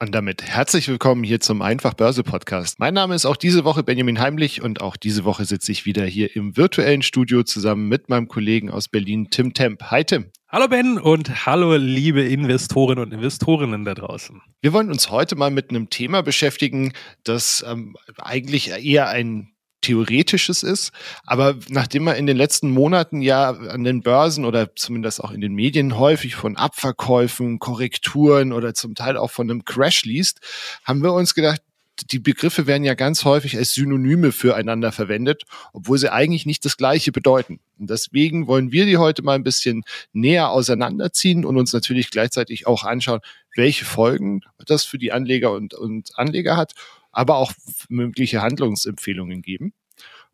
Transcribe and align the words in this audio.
Und 0.00 0.14
damit 0.14 0.44
herzlich 0.44 0.86
willkommen 0.86 1.24
hier 1.24 1.40
zum 1.40 1.60
Einfach 1.60 1.92
Börse 1.92 2.22
Podcast. 2.22 2.78
Mein 2.78 2.94
Name 2.94 3.16
ist 3.16 3.26
auch 3.26 3.34
diese 3.34 3.64
Woche 3.64 3.82
Benjamin 3.82 4.20
Heimlich 4.20 4.62
und 4.62 4.80
auch 4.80 4.96
diese 4.96 5.24
Woche 5.24 5.44
sitze 5.44 5.72
ich 5.72 5.86
wieder 5.86 6.04
hier 6.04 6.36
im 6.36 6.56
virtuellen 6.56 7.02
Studio 7.02 7.42
zusammen 7.42 7.88
mit 7.88 8.08
meinem 8.08 8.28
Kollegen 8.28 8.70
aus 8.70 8.86
Berlin, 8.86 9.26
Tim 9.32 9.54
Temp. 9.54 9.82
Hi 9.90 10.04
Tim. 10.04 10.26
Hallo 10.46 10.68
Ben 10.68 11.00
und 11.00 11.46
hallo 11.46 11.74
liebe 11.74 12.22
Investoren 12.22 13.00
und 13.00 13.12
Investorinnen 13.12 13.84
da 13.84 13.94
draußen. 13.94 14.40
Wir 14.60 14.72
wollen 14.72 14.88
uns 14.88 15.10
heute 15.10 15.34
mal 15.34 15.50
mit 15.50 15.70
einem 15.70 15.90
Thema 15.90 16.22
beschäftigen, 16.22 16.92
das 17.24 17.64
ähm, 17.68 17.96
eigentlich 18.18 18.70
eher 18.70 19.08
ein 19.08 19.50
theoretisches 19.80 20.62
ist. 20.62 20.92
Aber 21.24 21.56
nachdem 21.68 22.04
man 22.04 22.16
in 22.16 22.26
den 22.26 22.36
letzten 22.36 22.70
Monaten 22.70 23.22
ja 23.22 23.50
an 23.50 23.84
den 23.84 24.02
Börsen 24.02 24.44
oder 24.44 24.74
zumindest 24.74 25.22
auch 25.22 25.30
in 25.30 25.40
den 25.40 25.54
Medien 25.54 25.98
häufig 25.98 26.34
von 26.34 26.56
Abverkäufen, 26.56 27.58
Korrekturen 27.58 28.52
oder 28.52 28.74
zum 28.74 28.94
Teil 28.94 29.16
auch 29.16 29.30
von 29.30 29.50
einem 29.50 29.64
Crash 29.64 30.04
liest, 30.04 30.40
haben 30.84 31.02
wir 31.02 31.12
uns 31.12 31.34
gedacht, 31.34 31.62
die 32.10 32.18
Begriffe 32.18 32.66
werden 32.66 32.84
ja 32.84 32.94
ganz 32.94 33.24
häufig 33.24 33.56
als 33.56 33.74
Synonyme 33.74 34.32
füreinander 34.32 34.92
verwendet, 34.92 35.44
obwohl 35.72 35.98
sie 35.98 36.12
eigentlich 36.12 36.46
nicht 36.46 36.64
das 36.64 36.76
Gleiche 36.76 37.12
bedeuten. 37.12 37.60
Und 37.78 37.90
deswegen 37.90 38.46
wollen 38.46 38.72
wir 38.72 38.86
die 38.86 38.98
heute 38.98 39.22
mal 39.22 39.34
ein 39.34 39.42
bisschen 39.42 39.82
näher 40.12 40.50
auseinanderziehen 40.50 41.44
und 41.44 41.56
uns 41.56 41.72
natürlich 41.72 42.10
gleichzeitig 42.10 42.66
auch 42.66 42.84
anschauen, 42.84 43.20
welche 43.56 43.84
Folgen 43.84 44.42
das 44.66 44.84
für 44.84 44.98
die 44.98 45.12
Anleger 45.12 45.52
und, 45.52 45.74
und 45.74 46.10
Anleger 46.14 46.56
hat 46.56 46.74
aber 47.18 47.36
auch 47.36 47.52
mögliche 47.88 48.42
Handlungsempfehlungen 48.42 49.42
geben. 49.42 49.72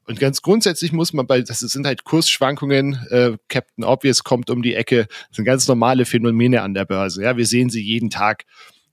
Und 0.06 0.20
ganz 0.20 0.42
grundsätzlich 0.42 0.92
muss 0.92 1.14
man 1.14 1.27
bei, 1.27 1.40
das 1.40 1.60
sind 1.60 1.86
halt 1.86 2.04
Kursschwankungen, 2.04 3.06
äh, 3.08 3.38
Captain 3.48 3.84
Obvious 3.84 4.22
kommt 4.22 4.50
um 4.50 4.62
die 4.62 4.74
Ecke, 4.74 5.06
das 5.28 5.36
sind 5.36 5.46
ganz 5.46 5.66
normale 5.66 6.05
Phänomene 6.05 6.60
an 6.60 6.74
der 6.74 6.84
Börse. 6.84 7.22
Ja, 7.22 7.38
wir 7.38 7.46
sehen 7.46 7.70
sie 7.70 7.80
jeden 7.80 8.10
Tag. 8.10 8.44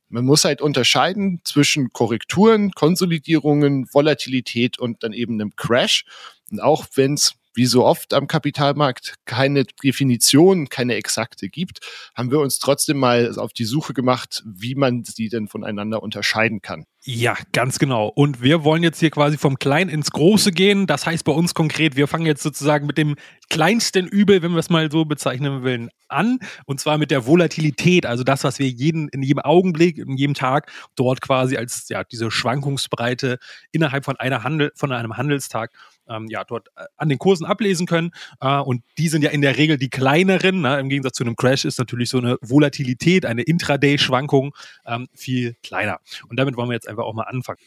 Man 0.07 0.23
muss 0.23 0.45
halt 0.45 0.61
unterscheiden 0.61 1.41
zwischen 1.43 1.89
Korrekturen, 1.91 2.71
Konsolidierungen, 2.71 3.87
Volatilität 3.91 4.79
und 4.79 5.03
dann 5.03 5.11
eben 5.11 5.33
einem 5.33 5.53
Crash. 5.57 6.05
Und 6.49 6.61
auch 6.61 6.85
wenn 6.95 7.15
es 7.15 7.33
wie 7.53 7.65
so 7.65 7.85
oft 7.85 8.13
am 8.13 8.27
Kapitalmarkt 8.27 9.15
keine 9.25 9.65
Definition, 9.83 10.69
keine 10.69 10.95
exakte 10.95 11.49
gibt, 11.49 11.79
haben 12.15 12.31
wir 12.31 12.39
uns 12.39 12.59
trotzdem 12.59 12.97
mal 12.97 13.37
auf 13.37 13.51
die 13.51 13.65
Suche 13.65 13.93
gemacht, 13.93 14.43
wie 14.45 14.75
man 14.75 15.03
sie 15.03 15.27
denn 15.27 15.49
voneinander 15.49 16.01
unterscheiden 16.01 16.61
kann. 16.61 16.85
Ja, 17.03 17.35
ganz 17.51 17.79
genau. 17.79 18.09
Und 18.09 18.43
wir 18.43 18.63
wollen 18.63 18.83
jetzt 18.83 18.99
hier 18.99 19.09
quasi 19.09 19.35
vom 19.35 19.57
Kleinen 19.57 19.89
ins 19.89 20.11
Große 20.11 20.51
gehen. 20.51 20.85
Das 20.85 21.07
heißt 21.07 21.25
bei 21.25 21.31
uns 21.31 21.55
konkret, 21.55 21.95
wir 21.95 22.07
fangen 22.07 22.27
jetzt 22.27 22.43
sozusagen 22.43 22.85
mit 22.85 22.99
dem 22.99 23.15
kleinsten 23.49 24.05
Übel, 24.05 24.43
wenn 24.43 24.51
wir 24.51 24.59
es 24.59 24.69
mal 24.69 24.91
so 24.91 25.03
bezeichnen 25.05 25.63
wollen, 25.63 25.89
an. 26.09 26.37
Und 26.65 26.79
zwar 26.79 26.99
mit 26.99 27.09
der 27.09 27.25
Volatilität, 27.25 28.05
also 28.05 28.23
das, 28.23 28.43
was 28.43 28.59
wir 28.59 28.67
jeden, 28.67 29.07
in 29.09 29.23
jedem 29.23 29.39
Augenblick, 29.39 29.97
in 29.97 30.15
jedem 30.15 30.35
Tag 30.35 30.71
dort 30.95 31.21
quasi 31.21 31.57
als 31.57 31.89
ja, 31.89 32.03
diese 32.03 32.29
Schwankungsbreite 32.29 33.39
innerhalb 33.71 34.05
von 34.05 34.17
einer 34.17 34.43
Handel, 34.43 34.71
von 34.75 34.91
einem 34.91 35.17
Handelstag 35.17 35.71
ähm, 36.11 36.27
ja, 36.29 36.43
dort 36.43 36.67
äh, 36.75 36.85
an 36.97 37.09
den 37.09 37.17
Kursen 37.17 37.45
ablesen 37.45 37.87
können. 37.87 38.11
Äh, 38.39 38.59
und 38.59 38.83
die 38.97 39.07
sind 39.07 39.23
ja 39.23 39.31
in 39.31 39.41
der 39.41 39.57
Regel 39.57 39.77
die 39.77 39.89
kleineren. 39.89 40.61
Ne? 40.61 40.79
Im 40.79 40.89
Gegensatz 40.89 41.17
zu 41.17 41.23
einem 41.23 41.35
Crash 41.35 41.65
ist 41.65 41.79
natürlich 41.79 42.09
so 42.09 42.17
eine 42.17 42.37
Volatilität, 42.41 43.25
eine 43.25 43.43
Intraday-Schwankung 43.43 44.53
ähm, 44.85 45.07
viel 45.13 45.55
kleiner. 45.63 45.99
Und 46.27 46.37
damit 46.37 46.57
wollen 46.57 46.69
wir 46.69 46.73
jetzt 46.73 46.87
einfach 46.91 47.03
auch 47.03 47.13
mal 47.13 47.23
anfangen. 47.23 47.57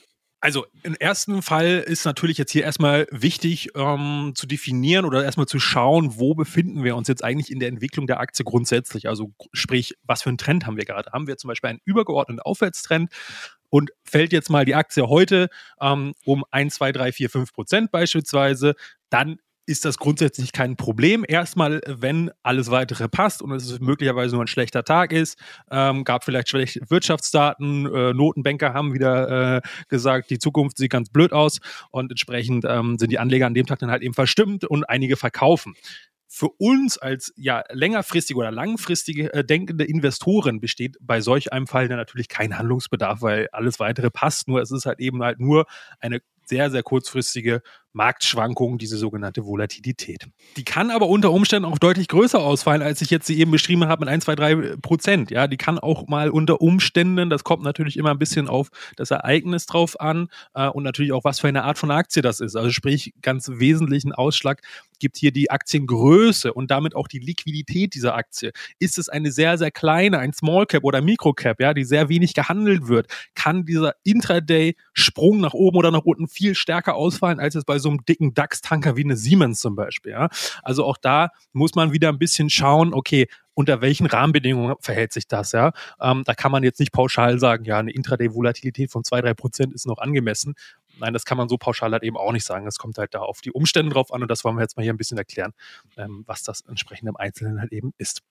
Also 0.45 0.67
im 0.83 0.95
ersten 0.95 1.41
Fall 1.41 1.79
ist 1.87 2.05
natürlich 2.05 2.37
jetzt 2.37 2.53
hier 2.53 2.65
erstmal 2.65 3.07
wichtig 3.11 3.71
ähm, 3.77 4.33
zu 4.35 4.47
definieren 4.47 5.07
oder 5.07 5.25
erstmal 5.25 5.47
zu 5.47 5.59
schauen, 5.59 6.19
wo 6.19 6.35
befinden 6.35 6.85
wir 6.85 6.97
uns 6.97 7.09
jetzt 7.09 7.25
eigentlich 7.25 7.51
in 7.51 7.61
der 7.61 7.71
Entwicklung 7.71 8.07
der 8.07 8.21
Aktie 8.21 8.45
grundsätzlich. 8.45 9.09
Also 9.09 9.33
sprich, 9.55 9.95
was 10.03 10.23
für 10.23 10.29
einen 10.29 10.37
Trend 10.37 10.67
haben 10.67 10.77
wir 10.77 10.85
gerade? 10.85 11.11
Haben 11.13 11.29
wir 11.29 11.39
zum 11.39 11.49
Beispiel 11.49 11.71
einen 11.71 11.81
übergeordneten 11.87 12.43
Aufwärtstrend? 12.43 13.11
Und 13.71 13.91
fällt 14.05 14.35
jetzt 14.35 14.51
mal 14.51 14.67
die 14.67 14.75
Aktie 14.75 15.09
heute 15.09 15.49
ähm, 15.81 16.13
um 16.27 16.45
1, 16.51 16.75
2, 16.75 16.93
3, 16.93 17.13
4, 17.13 17.31
5 17.31 17.53
Prozent 17.55 17.91
beispielsweise, 17.91 18.75
dann 19.09 19.39
ist 19.67 19.85
das 19.85 19.99
grundsätzlich 19.99 20.53
kein 20.53 20.77
Problem. 20.77 21.25
Erstmal, 21.27 21.81
wenn 21.87 22.31
alles 22.43 22.71
weitere 22.71 23.09
passt 23.09 23.43
und 23.43 23.53
es 23.53 23.81
möglicherweise 23.81 24.35
nur 24.35 24.45
ein 24.45 24.49
schlechter 24.49 24.85
Tag 24.85 25.13
ist, 25.13 25.39
ähm, 25.71 26.05
gab 26.05 26.25
vielleicht 26.25 26.49
schlechte 26.49 26.81
Wirtschaftsdaten, 26.89 27.87
äh, 27.87 28.13
Notenbanker 28.13 28.75
haben 28.75 28.95
wieder 28.95 29.57
äh, 29.57 29.61
gesagt, 29.89 30.31
die 30.31 30.39
Zukunft 30.39 30.77
sieht 30.77 30.91
ganz 30.91 31.09
blöd 31.09 31.33
aus 31.33 31.61
und 31.91 32.11
entsprechend 32.11 32.65
ähm, 32.69 32.99
sind 32.99 33.11
die 33.11 33.19
Anleger 33.19 33.47
an 33.47 33.55
dem 33.55 33.67
Tag 33.67 33.79
dann 33.79 33.91
halt 33.91 34.03
eben 34.03 34.15
verstimmt 34.15 34.65
und 34.65 34.85
einige 34.89 35.17
verkaufen 35.17 35.75
für 36.27 36.49
uns 36.59 36.99
als 36.99 37.33
ja 37.37 37.63
längerfristige 37.71 38.37
oder 38.41 38.51
langfristige 38.51 39.33
äh, 39.33 39.45
denkende 39.45 39.85
Investoren 39.85 40.61
besteht 40.61 40.97
bei 41.01 41.21
solch 41.21 41.53
einem 41.53 41.69
Fall 41.69 41.87
dann 41.87 41.97
natürlich 41.97 42.29
kein 42.29 42.59
Handlungsbedarf, 42.59 43.23
weil 43.23 43.49
alles 43.53 43.79
weitere 43.79 44.11
passt. 44.11 44.49
Nur 44.49 44.61
es 44.61 44.73
ist 44.73 44.85
halt 44.85 44.99
eben 44.99 45.23
halt 45.23 45.39
nur 45.39 45.67
eine 46.01 46.19
sehr, 46.45 46.73
sehr 46.73 46.83
kurzfristige 46.83 47.63
Marktschwankung, 47.95 48.77
diese 48.77 48.97
sogenannte 48.97 49.47
Volatilität. 49.47 50.27
Die 50.57 50.65
kann 50.65 50.91
aber 50.91 51.09
unter 51.09 51.31
Umständen 51.31 51.65
auch 51.65 51.79
deutlich 51.79 52.09
größer 52.09 52.41
ausfallen, 52.41 52.83
als 52.83 53.01
ich 53.01 53.11
jetzt 53.11 53.27
sie 53.27 53.39
eben 53.39 53.53
beschrieben 53.53 53.87
habe 53.87 54.05
mit 54.05 54.09
1, 54.13 54.25
2, 54.25 54.35
3 54.35 54.77
Prozent. 54.83 55.31
Ja, 55.31 55.47
die 55.47 55.57
kann 55.57 55.79
auch 55.79 56.09
mal 56.09 56.29
unter 56.31 56.61
Umständen, 56.61 57.31
das 57.31 57.45
kommt 57.45 57.63
natürlich 57.63 57.97
immer 57.97 58.11
ein 58.11 58.19
bisschen 58.19 58.49
auf 58.49 58.69
das 58.97 59.13
Ereignis 59.13 59.67
drauf 59.67 60.01
an 60.01 60.29
äh, 60.55 60.69
und 60.69 60.83
natürlich 60.83 61.13
auch, 61.13 61.23
was 61.25 61.39
für 61.39 61.49
eine 61.49 61.63
Art 61.63 61.79
von 61.79 61.93
Aktie 61.93 62.21
das 62.21 62.41
ist. 62.41 62.57
Also 62.57 62.71
sprich, 62.71 63.15
ganz 63.23 63.49
wesentlichen 63.49 64.13
Ausschlag 64.13 64.61
gibt 64.99 65.17
hier 65.17 65.33
die 65.33 65.51
Aktiengröße 65.51 66.53
und 66.53 66.71
damit 66.71 66.97
auch 66.97 67.09
die 67.09 67.19
Liquidität 67.19 67.95
dieser 67.95 68.15
Aktie. 68.15 68.53
Ist 68.79 68.99
es 68.99 69.09
eine 69.09 69.31
sehr, 69.31 69.59
sehr 69.59 69.71
kleine, 69.71 70.19
ein 70.19 70.33
Small 70.33 70.67
Cap 70.67 70.83
oder 70.85 71.03
Micro 71.03 71.33
Cap, 71.33 71.61
ja, 71.61 71.75
die 71.75 71.85
sehr 71.85 72.09
wenig 72.09 72.35
gehandelt 72.35 72.89
wird, 72.89 73.07
kann 73.35 73.65
dieser 73.65 73.95
Intraday-Sprung 74.05 75.41
nach 75.41 75.55
oben 75.55 75.77
oder 75.77 75.91
nach 75.91 76.05
unten 76.05 76.27
viel 76.27 76.55
stärker 76.55 76.95
ausfallen, 76.95 77.39
als 77.39 77.55
es 77.55 77.65
bei 77.65 77.79
so 77.85 77.91
einem 77.91 78.05
dicken 78.05 78.35
DAX-Tanker 78.35 78.97
wie 78.97 79.05
eine 79.05 79.17
Siemens 79.17 79.61
zum 79.61 79.77
Beispiel. 79.77 80.13
Ja? 80.13 80.29
Also 80.63 80.85
auch 80.85 80.97
da 80.97 81.29
muss 81.53 81.77
man 81.77 81.93
wieder 81.93 82.09
ein 82.09 82.19
bisschen 82.19 82.51
schauen, 82.51 82.93
okay, 82.93 83.29
unter 83.55 83.81
welchen 83.81 84.07
Rahmenbedingungen 84.07 84.75
verhält 84.81 85.13
sich 85.13 85.29
das, 85.29 85.53
ja? 85.53 85.71
Ähm, 86.01 86.25
da 86.27 86.35
kann 86.35 86.51
man 86.51 86.65
jetzt 86.65 86.81
nicht 86.81 86.93
pauschal 86.93 87.39
sagen, 87.39 87.65
ja, 87.65 87.79
eine 87.79 87.93
Intraday-Volatilität 87.93 88.91
von 88.91 89.05
zwei 89.05 89.21
drei 89.21 89.33
Prozent 89.33 89.73
ist 89.73 89.87
noch 89.87 89.99
angemessen. 89.99 90.55
Nein, 90.99 91.13
das 91.13 91.25
kann 91.25 91.39
man 91.39 91.49
so 91.49 91.57
pauschal 91.57 91.93
halt 91.93 92.03
eben 92.03 92.17
auch 92.17 92.33
nicht 92.33 92.45
sagen. 92.45 92.65
Das 92.65 92.79
kommt 92.79 92.99
halt 92.99 93.15
da 93.15 93.21
auf 93.21 93.41
die 93.41 93.53
Umstände 93.53 93.93
drauf 93.93 94.13
an 94.13 94.23
und 94.23 94.29
das 94.31 94.45
wollen 94.45 94.57
wir 94.57 94.63
jetzt 94.63 94.77
mal 94.77 94.83
hier 94.83 94.93
ein 94.93 94.97
bisschen 94.97 95.19
erklären, 95.19 95.53
ähm, 95.97 96.25
was 96.27 96.43
das 96.43 96.63
entsprechend 96.63 97.09
im 97.09 97.17
Einzelnen 97.17 97.61
halt 97.61 97.73
eben 97.73 97.93
ist. 97.99 98.23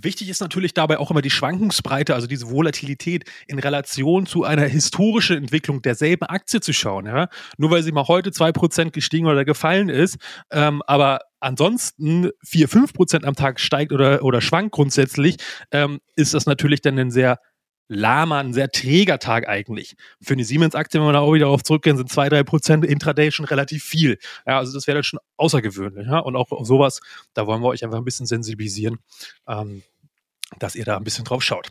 Wichtig 0.00 0.28
ist 0.28 0.40
natürlich 0.40 0.74
dabei 0.74 0.98
auch 0.98 1.10
immer 1.10 1.22
die 1.22 1.30
Schwankungsbreite, 1.30 2.14
also 2.14 2.26
diese 2.26 2.50
Volatilität 2.50 3.24
in 3.46 3.58
Relation 3.58 4.26
zu 4.26 4.44
einer 4.44 4.64
historischen 4.64 5.36
Entwicklung 5.36 5.82
derselben 5.82 6.24
Aktie 6.24 6.60
zu 6.60 6.72
schauen. 6.72 7.06
Ja? 7.06 7.28
Nur 7.56 7.70
weil 7.70 7.82
sie 7.82 7.92
mal 7.92 8.06
heute 8.06 8.30
2% 8.30 8.90
gestiegen 8.90 9.26
oder 9.26 9.44
gefallen 9.44 9.88
ist, 9.88 10.18
ähm, 10.50 10.82
aber 10.86 11.20
ansonsten 11.40 12.30
4, 12.44 12.68
5% 12.68 13.24
am 13.24 13.34
Tag 13.34 13.60
steigt 13.60 13.92
oder, 13.92 14.22
oder 14.22 14.40
schwankt 14.40 14.72
grundsätzlich, 14.72 15.36
ähm, 15.70 16.00
ist 16.16 16.34
das 16.34 16.46
natürlich 16.46 16.80
dann 16.80 16.98
ein 16.98 17.10
sehr 17.10 17.38
lahmer, 17.88 18.38
ein 18.38 18.52
sehr 18.52 18.70
träger 18.70 19.18
Tag 19.18 19.48
eigentlich. 19.48 19.96
Für 20.20 20.34
eine 20.34 20.44
Siemens-Aktie, 20.44 21.00
wenn 21.00 21.08
wir 21.08 21.12
da 21.12 21.20
auch 21.20 21.32
wieder 21.32 21.46
darauf 21.46 21.62
zurückgehen, 21.62 21.96
sind 21.96 22.10
2, 22.10 22.28
3 22.28 22.42
Prozent 22.44 22.84
Intraday 22.84 23.32
schon 23.32 23.46
relativ 23.46 23.82
viel. 23.82 24.18
Ja, 24.46 24.58
also 24.58 24.72
das 24.72 24.86
wäre 24.86 24.96
dann 24.96 25.04
schon 25.04 25.20
außergewöhnlich. 25.36 26.06
Ja? 26.06 26.18
Und 26.18 26.36
auch 26.36 26.64
sowas, 26.64 27.00
da 27.34 27.46
wollen 27.46 27.62
wir 27.62 27.68
euch 27.68 27.84
einfach 27.84 27.98
ein 27.98 28.04
bisschen 28.04 28.26
sensibilisieren, 28.26 28.98
ähm, 29.48 29.82
dass 30.58 30.76
ihr 30.76 30.84
da 30.84 30.96
ein 30.96 31.04
bisschen 31.04 31.24
drauf 31.24 31.42
schaut 31.42 31.70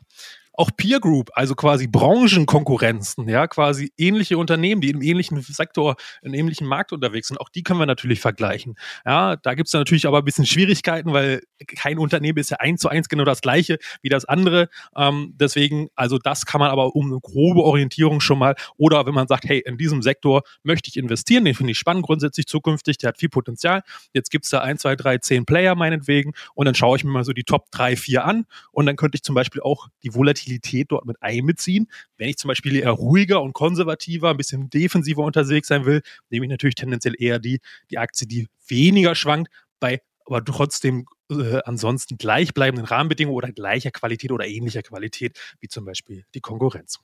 auch 0.57 0.71
Peer 0.75 0.99
Group, 0.99 1.29
also 1.33 1.53
quasi 1.53 1.87
Branchenkonkurrenzen, 1.87 3.29
ja, 3.29 3.47
quasi 3.47 3.91
ähnliche 3.95 4.39
Unternehmen, 4.39 4.81
die 4.81 4.89
im 4.89 5.03
ähnlichen 5.03 5.39
Sektor, 5.41 5.95
im 6.23 6.33
ähnlichen 6.33 6.65
Markt 6.65 6.91
unterwegs 6.91 7.27
sind, 7.27 7.39
auch 7.39 7.49
die 7.49 7.61
können 7.61 7.79
wir 7.79 7.85
natürlich 7.85 8.19
vergleichen. 8.19 8.75
Ja, 9.05 9.35
da 9.35 9.53
gibt 9.53 9.67
es 9.67 9.73
natürlich 9.73 10.07
aber 10.07 10.17
ein 10.17 10.25
bisschen 10.25 10.47
Schwierigkeiten, 10.47 11.13
weil 11.13 11.43
kein 11.75 11.99
Unternehmen 11.99 12.39
ist 12.39 12.49
ja 12.49 12.57
eins 12.57 12.81
zu 12.81 12.89
eins 12.89 13.07
genau 13.07 13.23
das 13.23 13.41
gleiche 13.41 13.77
wie 14.01 14.09
das 14.09 14.25
andere. 14.25 14.69
Ähm, 14.95 15.35
deswegen, 15.35 15.89
also 15.95 16.17
das 16.17 16.47
kann 16.47 16.59
man 16.59 16.71
aber 16.71 16.95
um 16.95 17.11
eine 17.11 17.19
grobe 17.19 17.61
Orientierung 17.61 18.19
schon 18.19 18.39
mal, 18.39 18.55
oder 18.77 19.05
wenn 19.05 19.13
man 19.13 19.27
sagt, 19.27 19.45
hey, 19.45 19.59
in 19.59 19.77
diesem 19.77 20.01
Sektor 20.01 20.41
möchte 20.63 20.89
ich 20.89 20.97
investieren, 20.97 21.45
den 21.45 21.53
finde 21.53 21.71
ich 21.71 21.77
spannend 21.77 22.03
grundsätzlich 22.03 22.47
zukünftig, 22.47 22.97
der 22.97 23.09
hat 23.09 23.19
viel 23.19 23.29
Potenzial. 23.29 23.83
Jetzt 24.11 24.31
gibt 24.31 24.45
es 24.45 24.51
da 24.51 24.61
ein, 24.61 24.79
zwei, 24.79 24.95
drei, 24.95 25.19
zehn 25.19 25.45
Player 25.45 25.75
meinetwegen 25.75 26.33
und 26.55 26.65
dann 26.65 26.73
schaue 26.73 26.97
ich 26.97 27.03
mir 27.03 27.11
mal 27.11 27.23
so 27.23 27.33
die 27.33 27.43
Top 27.43 27.69
drei, 27.69 27.95
vier 27.95 28.25
an 28.25 28.45
und 28.71 28.87
dann 28.87 28.95
könnte 28.95 29.17
ich 29.17 29.23
zum 29.23 29.35
Beispiel 29.35 29.61
auch 29.61 29.89
die 30.01 30.15
Volatilität 30.15 30.46
Volatilität 30.47 30.91
dort 30.91 31.05
mit 31.05 31.21
einbeziehen. 31.21 31.87
Wenn 32.17 32.29
ich 32.29 32.37
zum 32.37 32.47
Beispiel 32.47 32.75
eher 32.75 32.91
ruhiger 32.91 33.41
und 33.41 33.53
konservativer, 33.53 34.29
ein 34.29 34.37
bisschen 34.37 34.69
defensiver 34.69 35.23
unterwegs 35.23 35.67
sein 35.67 35.85
will, 35.85 36.01
nehme 36.29 36.45
ich 36.45 36.49
natürlich 36.49 36.75
tendenziell 36.75 37.15
eher 37.17 37.39
die, 37.39 37.59
die 37.91 37.97
Aktie, 37.97 38.27
die 38.27 38.47
weniger 38.67 39.15
schwankt, 39.15 39.51
bei 39.79 40.01
aber 40.25 40.43
trotzdem 40.43 41.05
äh, 41.31 41.59
ansonsten 41.63 42.17
gleichbleibenden 42.17 42.85
Rahmenbedingungen 42.85 43.37
oder 43.37 43.51
gleicher 43.51 43.91
Qualität 43.91 44.31
oder 44.31 44.45
ähnlicher 44.45 44.81
Qualität 44.81 45.39
wie 45.61 45.69
zum 45.69 45.85
Beispiel 45.85 46.25
die 46.33 46.41
Konkurrenz 46.41 46.99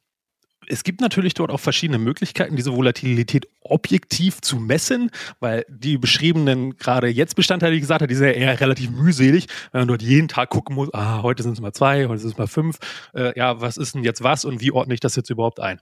es 0.67 0.83
gibt 0.83 1.01
natürlich 1.01 1.33
dort 1.33 1.51
auch 1.51 1.59
verschiedene 1.59 1.99
Möglichkeiten, 1.99 2.55
diese 2.55 2.73
Volatilität 2.73 3.47
objektiv 3.63 4.41
zu 4.41 4.57
messen, 4.57 5.09
weil 5.39 5.65
die 5.69 5.97
beschriebenen 5.97 6.75
gerade 6.77 7.07
jetzt 7.07 7.35
Bestandteile, 7.35 7.73
die 7.73 7.79
gesagt 7.79 8.01
habe, 8.01 8.07
die 8.07 8.15
sind 8.15 8.27
ja 8.27 8.33
eher 8.33 8.59
relativ 8.59 8.91
mühselig, 8.91 9.47
wenn 9.71 9.81
man 9.81 9.87
dort 9.87 10.01
jeden 10.01 10.27
Tag 10.27 10.49
gucken 10.49 10.75
muss, 10.75 10.93
ah, 10.93 11.21
heute 11.21 11.43
sind 11.43 11.53
es 11.53 11.61
mal 11.61 11.73
zwei, 11.73 12.07
heute 12.07 12.21
sind 12.21 12.31
es 12.31 12.37
mal 12.37 12.47
fünf, 12.47 12.77
äh, 13.13 13.37
ja, 13.37 13.61
was 13.61 13.77
ist 13.77 13.95
denn 13.95 14.03
jetzt 14.03 14.23
was 14.23 14.45
und 14.45 14.61
wie 14.61 14.71
ordne 14.71 14.93
ich 14.93 14.99
das 14.99 15.15
jetzt 15.15 15.29
überhaupt 15.29 15.59
ein? 15.59 15.79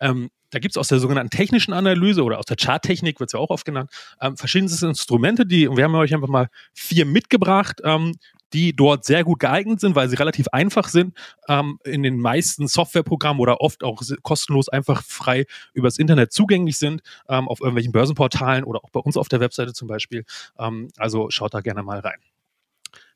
Ähm, 0.00 0.30
da 0.50 0.58
gibt 0.58 0.72
es 0.72 0.78
aus 0.78 0.88
der 0.88 0.98
sogenannten 0.98 1.30
technischen 1.30 1.72
Analyse 1.72 2.22
oder 2.22 2.38
aus 2.38 2.46
der 2.46 2.56
Charttechnik, 2.56 3.20
wird 3.20 3.28
es 3.28 3.32
ja 3.32 3.40
auch 3.40 3.50
oft 3.50 3.64
genannt, 3.64 3.90
ähm, 4.20 4.36
verschiedenste 4.36 4.86
Instrumente, 4.86 5.44
die, 5.46 5.68
und 5.68 5.76
wir 5.76 5.84
haben 5.84 5.94
euch 5.94 6.14
einfach 6.14 6.28
mal 6.28 6.48
vier 6.72 7.04
mitgebracht, 7.04 7.80
ähm, 7.84 8.14
die 8.52 8.74
dort 8.74 9.04
sehr 9.04 9.24
gut 9.24 9.40
geeignet 9.40 9.80
sind, 9.80 9.94
weil 9.94 10.08
sie 10.08 10.16
relativ 10.16 10.48
einfach 10.48 10.88
sind, 10.88 11.14
ähm, 11.48 11.78
in 11.84 12.02
den 12.02 12.18
meisten 12.18 12.66
Softwareprogrammen 12.66 13.40
oder 13.40 13.60
oft 13.60 13.84
auch 13.84 14.02
kostenlos 14.22 14.68
einfach 14.68 15.02
frei 15.04 15.44
übers 15.74 15.98
Internet 15.98 16.32
zugänglich 16.32 16.78
sind, 16.78 17.02
ähm, 17.28 17.48
auf 17.48 17.60
irgendwelchen 17.60 17.92
Börsenportalen 17.92 18.64
oder 18.64 18.84
auch 18.84 18.90
bei 18.90 19.00
uns 19.00 19.16
auf 19.16 19.28
der 19.28 19.40
Webseite 19.40 19.72
zum 19.72 19.88
Beispiel. 19.88 20.24
Ähm, 20.58 20.88
also 20.96 21.30
schaut 21.30 21.54
da 21.54 21.60
gerne 21.60 21.82
mal 21.82 22.00
rein. 22.00 22.18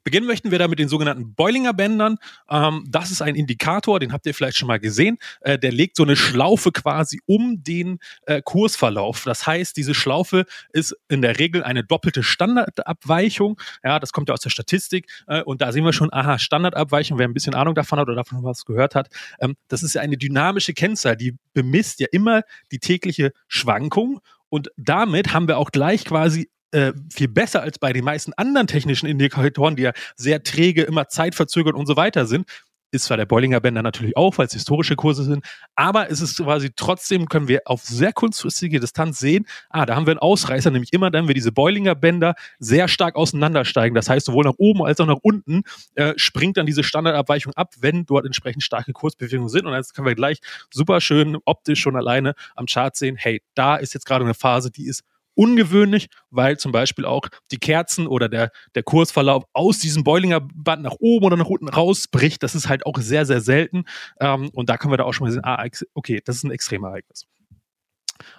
Beginnen 0.05 0.27
möchten 0.27 0.51
wir 0.51 0.59
da 0.59 0.69
mit 0.69 0.79
den 0.79 0.89
sogenannten 0.89 1.35
Boilinger 1.35 1.73
Bändern. 1.73 2.19
Ähm, 2.51 2.85
das 2.89 3.11
ist 3.11 3.23
ein 3.23 3.35
Indikator, 3.35 4.01
den 4.01 4.13
habt 4.13 4.27
ihr 4.27 4.35
vielleicht 4.35 4.59
schon 4.59 4.69
mal 4.69 4.81
gesehen. 4.81 5.19
Äh, 5.41 5.59
der 5.59 5.73
legt 5.73 5.97
so 5.97 6.03
eine 6.03 6.17
Schlaufe 6.17 6.73
quasi 6.73 7.21
um 7.27 7.63
den 7.63 7.99
äh, 8.27 8.43
Kursverlauf. 8.43 9.25
Das 9.25 9.47
heißt, 9.47 9.77
diese 9.77 9.95
Schlaufe 9.95 10.45
ist 10.73 10.97
in 11.09 11.23
der 11.23 11.39
Regel 11.39 11.63
eine 11.63 11.85
doppelte 11.85 12.23
Standardabweichung. 12.23 13.61
Ja, 13.85 13.99
das 13.99 14.13
kommt 14.13 14.29
ja 14.29 14.35
aus 14.35 14.41
der 14.41 14.51
Statistik. 14.51 15.07
Äh, 15.27 15.43
und 15.43 15.63
da 15.63 15.73
sehen 15.73 15.85
wir 15.85 15.93
schon, 15.93 16.13
aha, 16.13 16.39
Standardabweichung, 16.39 17.19
wer 17.19 17.29
ein 17.29 17.35
bisschen 17.35 17.55
Ahnung 17.55 17.75
davon 17.75 17.99
hat 17.99 18.09
oder 18.09 18.17
davon 18.17 18.43
was 18.43 18.65
gehört 18.65 18.95
hat, 18.95 19.09
ähm, 19.41 19.55
das 19.69 19.83
ist 19.83 19.95
ja 19.95 20.01
eine 20.03 20.17
dynamische 20.17 20.75
Kennzahl, 20.75 21.17
die 21.17 21.37
bemisst 21.55 22.01
ja 22.01 22.09
immer 22.11 22.43
die 22.71 22.79
tägliche 22.79 23.33
Schwankung. 23.49 24.21
Und 24.49 24.71
damit 24.77 25.33
haben 25.33 25.49
wir 25.49 25.59
auch 25.59 25.71
gleich 25.71 26.05
quasi 26.05 26.51
äh, 26.73 26.93
viel 27.11 27.29
besser 27.29 27.63
als 27.63 27.79
bei 27.79 27.93
den 27.93 28.05
meisten 28.05 28.33
anderen 28.35 28.67
technischen 28.67 29.07
Indikatoren, 29.07 29.77
die 29.77 29.83
ja 29.83 29.93
sehr 30.17 30.43
träge, 30.43 30.83
immer 30.83 31.09
zeitverzögert 31.09 31.75
und 31.75 31.87
so 31.87 31.97
weiter 31.97 32.27
sind. 32.27 32.47
Ist 32.95 33.05
zwar 33.05 33.17
der 33.17 33.25
Bollinger 33.25 33.59
Bänder 33.61 33.83
natürlich 33.83 34.19
auch, 34.19 34.37
weil 34.37 34.45
es 34.47 34.53
historische 34.53 34.97
Kurse 34.97 35.25
sind, 35.25 35.43
aber 35.75 36.11
es 36.11 36.21
ist 36.21 36.37
quasi 36.37 36.73
trotzdem, 36.77 37.27
können 37.27 37.49
wir 37.49 37.63
auf 37.65 37.83
sehr 37.83 38.13
kurzfristige 38.13 38.81
Distanz 38.81 39.19
sehen, 39.19 39.47
ah, 39.71 39.87
da 39.87 39.97
haben 39.97 40.05
wir 40.05 40.11
einen 40.11 40.19
Ausreißer, 40.19 40.71
nämlich 40.71 40.93
immer 40.93 41.11
dann, 41.11 41.27
wenn 41.27 41.35
diese 41.35 41.53
Bollinger 41.53 41.95
Bänder 41.95 42.35
sehr 42.59 42.89
stark 42.89 43.17
auseinandersteigen. 43.17 43.95
Das 43.95 44.11
heißt, 44.11 44.27
sowohl 44.27 44.45
nach 44.45 44.59
oben 44.59 44.85
als 44.85 45.01
auch 45.01 45.07
nach 45.07 45.21
unten 45.23 45.63
äh, 45.95 46.13
springt 46.17 46.59
dann 46.59 46.67
diese 46.67 46.85
Standardabweichung 46.85 47.55
ab, 47.55 47.73
wenn 47.81 48.05
dort 48.05 48.27
entsprechend 48.27 48.63
starke 48.63 48.93
Kursbewegungen 48.93 49.49
sind. 49.49 49.65
Und 49.65 49.73
jetzt 49.73 49.95
können 49.95 50.07
wir 50.07 50.15
gleich 50.15 50.41
super 50.71 51.01
schön 51.01 51.39
optisch 51.47 51.81
schon 51.81 51.97
alleine 51.97 52.35
am 52.57 52.67
Chart 52.67 52.95
sehen, 52.95 53.17
hey, 53.17 53.41
da 53.55 53.77
ist 53.77 53.95
jetzt 53.95 54.05
gerade 54.05 54.27
eine 54.27 54.35
Phase, 54.35 54.71
die 54.71 54.87
ist 54.87 55.03
ungewöhnlich, 55.35 56.09
weil 56.31 56.59
zum 56.59 56.73
Beispiel 56.73 57.05
auch 57.05 57.29
die 57.51 57.59
Kerzen 57.59 58.07
oder 58.07 58.29
der, 58.29 58.51
der 58.75 58.83
Kursverlauf 58.83 59.45
aus 59.53 59.79
diesem 59.79 60.05
Boilinger 60.05 60.41
Band 60.41 60.83
nach 60.83 60.97
oben 60.99 61.27
oder 61.27 61.37
nach 61.37 61.47
unten 61.47 61.69
rausbricht. 61.69 62.43
Das 62.43 62.55
ist 62.55 62.69
halt 62.69 62.87
auch 62.87 62.99
sehr, 62.99 63.27
sehr 63.27 63.41
selten. 63.41 63.85
Ähm, 64.21 64.51
und 64.53 64.69
da 64.71 64.77
können 64.77 64.93
wir 64.93 64.99
da 64.99 65.05
auch 65.05 65.13
schon 65.13 65.27
mal 65.27 65.33
sehen, 65.33 65.45
ah, 65.45 65.65
okay, 65.95 66.21
das 66.25 66.37
ist 66.37 66.45
ein 66.45 66.51
Extremereignis. 66.51 67.27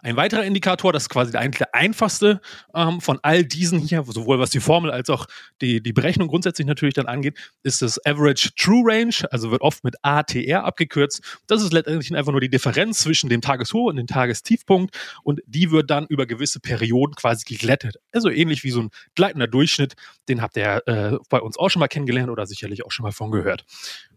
Ein 0.01 0.15
weiterer 0.15 0.43
Indikator, 0.43 0.93
das 0.93 1.03
ist 1.03 1.09
quasi 1.09 1.31
der 1.31 1.41
einfachste 1.73 2.41
ähm, 2.75 3.01
von 3.01 3.19
all 3.21 3.43
diesen 3.43 3.79
hier, 3.79 4.03
sowohl 4.05 4.39
was 4.39 4.49
die 4.49 4.59
Formel 4.59 4.91
als 4.91 5.09
auch 5.09 5.25
die, 5.61 5.81
die 5.81 5.93
Berechnung 5.93 6.27
grundsätzlich 6.27 6.67
natürlich 6.67 6.93
dann 6.93 7.07
angeht, 7.07 7.37
ist 7.63 7.81
das 7.81 8.03
Average 8.05 8.51
True 8.55 8.83
Range, 8.85 9.13
also 9.31 9.51
wird 9.51 9.61
oft 9.61 9.83
mit 9.83 9.95
ATR 10.01 10.63
abgekürzt. 10.63 11.39
Das 11.47 11.61
ist 11.61 11.73
letztendlich 11.73 12.15
einfach 12.15 12.31
nur 12.31 12.41
die 12.41 12.49
Differenz 12.49 12.99
zwischen 12.99 13.29
dem 13.29 13.41
Tageshoch 13.41 13.89
und 13.89 13.95
dem 13.97 14.07
Tagestiefpunkt 14.07 14.97
und 15.23 15.41
die 15.45 15.71
wird 15.71 15.89
dann 15.89 16.05
über 16.07 16.25
gewisse 16.25 16.59
Perioden 16.59 17.15
quasi 17.15 17.45
geglättet. 17.45 17.97
Also 18.11 18.29
ähnlich 18.29 18.63
wie 18.63 18.71
so 18.71 18.81
ein 18.81 18.89
gleitender 19.15 19.47
Durchschnitt, 19.47 19.93
den 20.29 20.41
habt 20.41 20.57
ihr 20.57 20.81
äh, 20.85 21.17
bei 21.29 21.39
uns 21.39 21.57
auch 21.57 21.69
schon 21.69 21.79
mal 21.79 21.87
kennengelernt 21.87 22.29
oder 22.29 22.45
sicherlich 22.45 22.85
auch 22.85 22.91
schon 22.91 23.03
mal 23.03 23.11
von 23.11 23.31
gehört. 23.31 23.65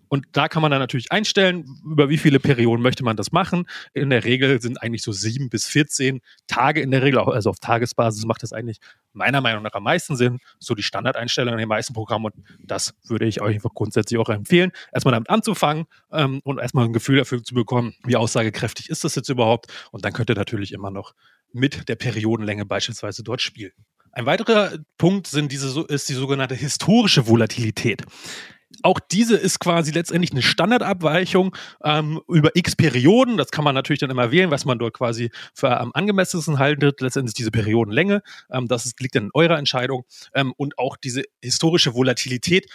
Und 0.08 0.26
da 0.32 0.48
kann 0.48 0.62
man 0.62 0.70
dann 0.70 0.80
natürlich 0.80 1.12
einstellen, 1.12 1.64
über 1.84 2.08
wie 2.08 2.18
viele 2.18 2.40
Perioden 2.40 2.82
möchte 2.82 3.04
man 3.04 3.16
das 3.16 3.32
machen. 3.32 3.66
In 3.92 4.10
der 4.10 4.24
Regel 4.24 4.60
sind 4.60 4.82
eigentlich 4.82 5.02
so 5.02 5.12
sieben 5.12 5.48
bis 5.48 5.66
14 5.66 6.20
Tage 6.46 6.80
in 6.80 6.90
der 6.90 7.02
Regel, 7.02 7.18
also 7.18 7.50
auf 7.50 7.58
Tagesbasis 7.58 8.24
macht 8.24 8.42
das 8.42 8.52
eigentlich 8.52 8.78
meiner 9.12 9.40
Meinung 9.40 9.62
nach 9.62 9.74
am 9.74 9.82
meisten 9.82 10.16
Sinn. 10.16 10.38
So 10.58 10.74
die 10.74 10.82
Standardeinstellungen 10.82 11.58
in 11.58 11.64
den 11.64 11.68
meisten 11.68 11.94
Programmen. 11.94 12.26
Und 12.26 12.34
das 12.58 12.94
würde 13.04 13.26
ich 13.26 13.40
euch 13.40 13.56
einfach 13.56 13.74
grundsätzlich 13.74 14.18
auch 14.18 14.28
empfehlen, 14.28 14.72
erstmal 14.92 15.12
damit 15.12 15.30
anzufangen 15.30 15.86
ähm, 16.12 16.40
und 16.44 16.58
erstmal 16.58 16.84
ein 16.84 16.92
Gefühl 16.92 17.18
dafür 17.18 17.42
zu 17.42 17.54
bekommen, 17.54 17.94
wie 18.04 18.16
aussagekräftig 18.16 18.90
ist 18.90 19.04
das 19.04 19.14
jetzt 19.14 19.28
überhaupt. 19.28 19.72
Und 19.90 20.04
dann 20.04 20.12
könnt 20.12 20.30
ihr 20.30 20.36
natürlich 20.36 20.72
immer 20.72 20.90
noch 20.90 21.14
mit 21.52 21.88
der 21.88 21.96
Periodenlänge 21.96 22.66
beispielsweise 22.66 23.22
dort 23.22 23.40
spielen. 23.40 23.72
Ein 24.12 24.24
weiterer 24.24 24.78
Punkt 24.96 25.26
sind 25.26 25.52
diese, 25.52 25.84
ist 25.88 26.08
die 26.08 26.14
sogenannte 26.14 26.54
historische 26.54 27.26
Volatilität 27.26 28.02
auch 28.82 29.00
diese 29.00 29.36
ist 29.36 29.60
quasi 29.60 29.92
letztendlich 29.92 30.32
eine 30.32 30.42
Standardabweichung 30.42 31.54
ähm, 31.84 32.20
über 32.28 32.50
x 32.54 32.76
Perioden. 32.76 33.36
Das 33.36 33.50
kann 33.50 33.64
man 33.64 33.74
natürlich 33.74 34.00
dann 34.00 34.10
immer 34.10 34.30
wählen, 34.30 34.50
was 34.50 34.64
man 34.64 34.78
dort 34.78 34.94
quasi 34.94 35.30
für 35.54 35.78
am 35.78 35.92
angemessensten 35.94 36.58
haltet. 36.58 37.00
Letztendlich 37.00 37.34
diese 37.34 37.50
Periodenlänge. 37.50 38.22
Ähm, 38.50 38.68
das 38.68 38.92
liegt 38.98 39.14
dann 39.14 39.24
in 39.24 39.30
eurer 39.34 39.58
Entscheidung. 39.58 40.04
Ähm, 40.34 40.52
und 40.56 40.78
auch 40.78 40.96
diese 40.96 41.22
historische 41.42 41.94
Volatilität. 41.94 42.70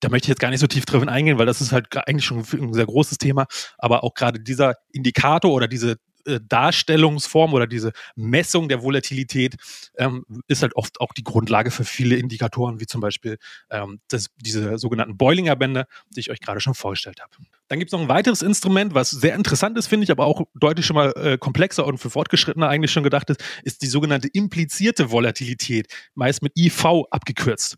Da 0.00 0.08
möchte 0.08 0.26
ich 0.26 0.28
jetzt 0.28 0.40
gar 0.40 0.50
nicht 0.50 0.60
so 0.60 0.66
tief 0.68 0.86
drin 0.86 1.08
eingehen, 1.08 1.38
weil 1.38 1.46
das 1.46 1.60
ist 1.60 1.72
halt 1.72 1.88
eigentlich 2.06 2.24
schon 2.24 2.38
ein 2.38 2.72
sehr 2.74 2.86
großes 2.86 3.18
Thema. 3.18 3.46
Aber 3.78 4.04
auch 4.04 4.14
gerade 4.14 4.40
dieser 4.40 4.76
Indikator 4.92 5.52
oder 5.52 5.66
diese 5.68 5.96
äh, 6.28 6.40
Darstellungsform 6.46 7.54
oder 7.54 7.66
diese 7.66 7.92
Messung 8.14 8.68
der 8.68 8.82
Volatilität 8.82 9.56
ähm, 9.96 10.24
ist 10.46 10.62
halt 10.62 10.76
oft 10.76 11.00
auch 11.00 11.12
die 11.12 11.24
Grundlage 11.24 11.70
für 11.70 11.84
viele 11.84 12.16
Indikatoren, 12.16 12.80
wie 12.80 12.86
zum 12.86 13.00
Beispiel 13.00 13.38
ähm, 13.70 14.00
das, 14.08 14.26
diese 14.36 14.78
sogenannten 14.78 15.16
Boilinger 15.16 15.56
Bänder, 15.56 15.86
die 16.10 16.20
ich 16.20 16.30
euch 16.30 16.40
gerade 16.40 16.60
schon 16.60 16.74
vorgestellt 16.74 17.20
habe. 17.20 17.32
Dann 17.68 17.78
gibt 17.78 17.90
es 17.90 17.92
noch 17.92 18.00
ein 18.00 18.08
weiteres 18.08 18.42
Instrument, 18.42 18.94
was 18.94 19.10
sehr 19.10 19.34
interessant 19.34 19.76
ist, 19.78 19.86
finde 19.86 20.04
ich, 20.04 20.10
aber 20.10 20.26
auch 20.26 20.42
deutlich 20.54 20.86
schon 20.86 20.96
mal 20.96 21.12
äh, 21.16 21.38
komplexer 21.38 21.86
und 21.86 21.98
für 21.98 22.10
Fortgeschrittene 22.10 22.66
eigentlich 22.66 22.90
schon 22.90 23.02
gedacht 23.02 23.30
ist, 23.30 23.42
ist 23.62 23.82
die 23.82 23.86
sogenannte 23.86 24.28
implizierte 24.28 25.10
Volatilität, 25.10 25.88
meist 26.14 26.42
mit 26.42 26.52
IV 26.56 27.04
abgekürzt. 27.10 27.76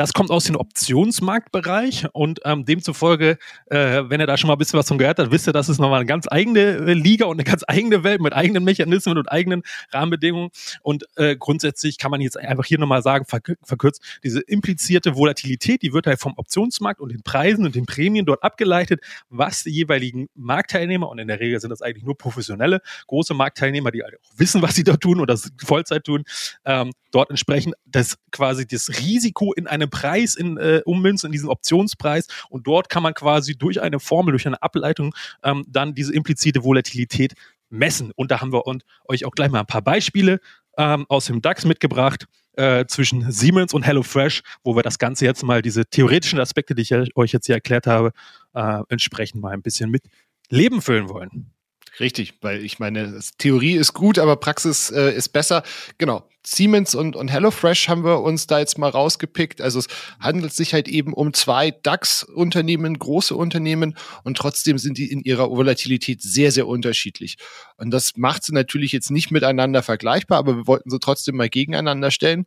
Das 0.00 0.14
kommt 0.14 0.30
aus 0.30 0.44
dem 0.44 0.56
Optionsmarktbereich 0.56 2.06
und 2.14 2.40
ähm, 2.46 2.64
demzufolge, 2.64 3.36
äh, 3.66 4.04
wenn 4.06 4.18
ihr 4.18 4.26
da 4.26 4.38
schon 4.38 4.48
mal 4.48 4.54
ein 4.54 4.58
bisschen 4.58 4.78
was 4.78 4.88
von 4.88 4.96
gehört 4.96 5.18
habt, 5.18 5.30
wisst 5.30 5.46
ihr, 5.46 5.52
das 5.52 5.68
ist 5.68 5.78
nochmal 5.78 5.98
eine 5.98 6.06
ganz 6.06 6.26
eigene 6.26 6.60
äh, 6.60 6.94
Liga 6.94 7.26
und 7.26 7.36
eine 7.36 7.44
ganz 7.44 7.64
eigene 7.68 8.02
Welt 8.02 8.22
mit 8.22 8.32
eigenen 8.32 8.64
Mechanismen 8.64 9.18
und 9.18 9.30
eigenen 9.30 9.62
Rahmenbedingungen. 9.92 10.52
Und 10.80 11.04
äh, 11.16 11.36
grundsätzlich 11.36 11.98
kann 11.98 12.10
man 12.10 12.22
jetzt 12.22 12.38
einfach 12.38 12.64
hier 12.64 12.78
nochmal 12.78 13.02
sagen, 13.02 13.26
verkürzt, 13.26 14.02
diese 14.24 14.40
implizierte 14.40 15.16
Volatilität, 15.16 15.82
die 15.82 15.92
wird 15.92 16.06
halt 16.06 16.18
vom 16.18 16.32
Optionsmarkt 16.34 16.98
und 16.98 17.12
den 17.12 17.22
Preisen 17.22 17.66
und 17.66 17.74
den 17.74 17.84
Prämien 17.84 18.24
dort 18.24 18.42
abgeleitet, 18.42 19.02
was 19.30 19.62
die 19.62 19.70
jeweiligen 19.70 20.28
Marktteilnehmer, 20.34 21.08
und 21.08 21.18
in 21.18 21.28
der 21.28 21.40
Regel 21.40 21.60
sind 21.60 21.70
das 21.70 21.82
eigentlich 21.82 22.04
nur 22.04 22.18
professionelle, 22.18 22.80
große 23.06 23.32
Marktteilnehmer, 23.32 23.90
die 23.90 24.04
auch 24.04 24.08
wissen, 24.36 24.60
was 24.60 24.74
sie 24.74 24.84
da 24.84 24.96
tun 24.96 25.20
oder 25.20 25.38
Vollzeit 25.64 26.04
tun, 26.04 26.24
ähm, 26.64 26.92
dort 27.12 27.30
entsprechend 27.30 27.74
das 27.86 28.18
quasi 28.32 28.66
das 28.66 28.88
Risiko 28.88 29.52
in 29.52 29.66
einem 29.66 29.88
Preis 29.88 30.34
in, 30.34 30.56
äh, 30.58 30.82
ummünzen, 30.84 31.28
in 31.28 31.32
diesen 31.32 31.48
Optionspreis. 31.48 32.26
Und 32.50 32.66
dort 32.66 32.88
kann 32.88 33.02
man 33.02 33.14
quasi 33.14 33.56
durch 33.56 33.80
eine 33.80 34.00
Formel, 34.00 34.32
durch 34.32 34.46
eine 34.46 34.62
Ableitung 34.62 35.14
ähm, 35.42 35.64
dann 35.68 35.94
diese 35.94 36.12
implizite 36.12 36.64
Volatilität 36.64 37.34
messen. 37.70 38.12
Und 38.16 38.30
da 38.30 38.40
haben 38.40 38.52
wir 38.52 38.66
und 38.66 38.84
euch 39.08 39.24
auch 39.24 39.32
gleich 39.32 39.50
mal 39.50 39.60
ein 39.60 39.66
paar 39.66 39.82
Beispiele 39.82 40.40
ähm, 40.76 41.06
aus 41.08 41.26
dem 41.26 41.40
DAX 41.40 41.64
mitgebracht 41.64 42.26
äh, 42.54 42.86
zwischen 42.86 43.30
Siemens 43.30 43.74
und 43.74 43.82
HelloFresh, 43.82 44.42
wo 44.64 44.76
wir 44.76 44.82
das 44.82 44.98
Ganze 44.98 45.24
jetzt 45.24 45.42
mal, 45.42 45.62
diese 45.62 45.86
theoretischen 45.86 46.40
Aspekte, 46.40 46.74
die 46.74 46.82
ich 46.82 46.92
euch 47.16 47.32
jetzt 47.32 47.46
hier 47.46 47.54
erklärt 47.54 47.86
habe, 47.86 48.12
äh, 48.54 48.80
entsprechend 48.88 49.40
mal 49.40 49.52
ein 49.52 49.62
bisschen 49.62 49.90
mit 49.90 50.04
Leben 50.48 50.82
füllen 50.82 51.08
wollen. 51.08 51.52
Richtig, 51.98 52.34
weil 52.40 52.64
ich 52.64 52.78
meine, 52.78 53.18
Theorie 53.38 53.74
ist 53.74 53.92
gut, 53.94 54.18
aber 54.18 54.36
Praxis 54.36 54.90
äh, 54.90 55.14
ist 55.14 55.30
besser. 55.30 55.62
Genau. 55.98 56.24
Siemens 56.42 56.94
und, 56.94 57.16
und 57.16 57.28
HelloFresh 57.28 57.88
haben 57.88 58.02
wir 58.02 58.22
uns 58.22 58.46
da 58.46 58.58
jetzt 58.58 58.78
mal 58.78 58.88
rausgepickt. 58.88 59.60
Also 59.60 59.78
es 59.78 59.88
handelt 60.20 60.54
sich 60.54 60.72
halt 60.72 60.88
eben 60.88 61.12
um 61.12 61.34
zwei 61.34 61.70
DAX-Unternehmen, 61.70 62.98
große 62.98 63.36
Unternehmen 63.36 63.94
und 64.24 64.38
trotzdem 64.38 64.78
sind 64.78 64.96
die 64.96 65.12
in 65.12 65.20
ihrer 65.20 65.50
Volatilität 65.50 66.22
sehr, 66.22 66.50
sehr 66.50 66.66
unterschiedlich. 66.66 67.36
Und 67.76 67.90
das 67.90 68.16
macht 68.16 68.44
sie 68.44 68.54
natürlich 68.54 68.92
jetzt 68.92 69.10
nicht 69.10 69.30
miteinander 69.30 69.82
vergleichbar, 69.82 70.38
aber 70.38 70.56
wir 70.56 70.66
wollten 70.66 70.88
sie 70.88 70.98
trotzdem 70.98 71.36
mal 71.36 71.50
gegeneinander 71.50 72.10
stellen 72.10 72.46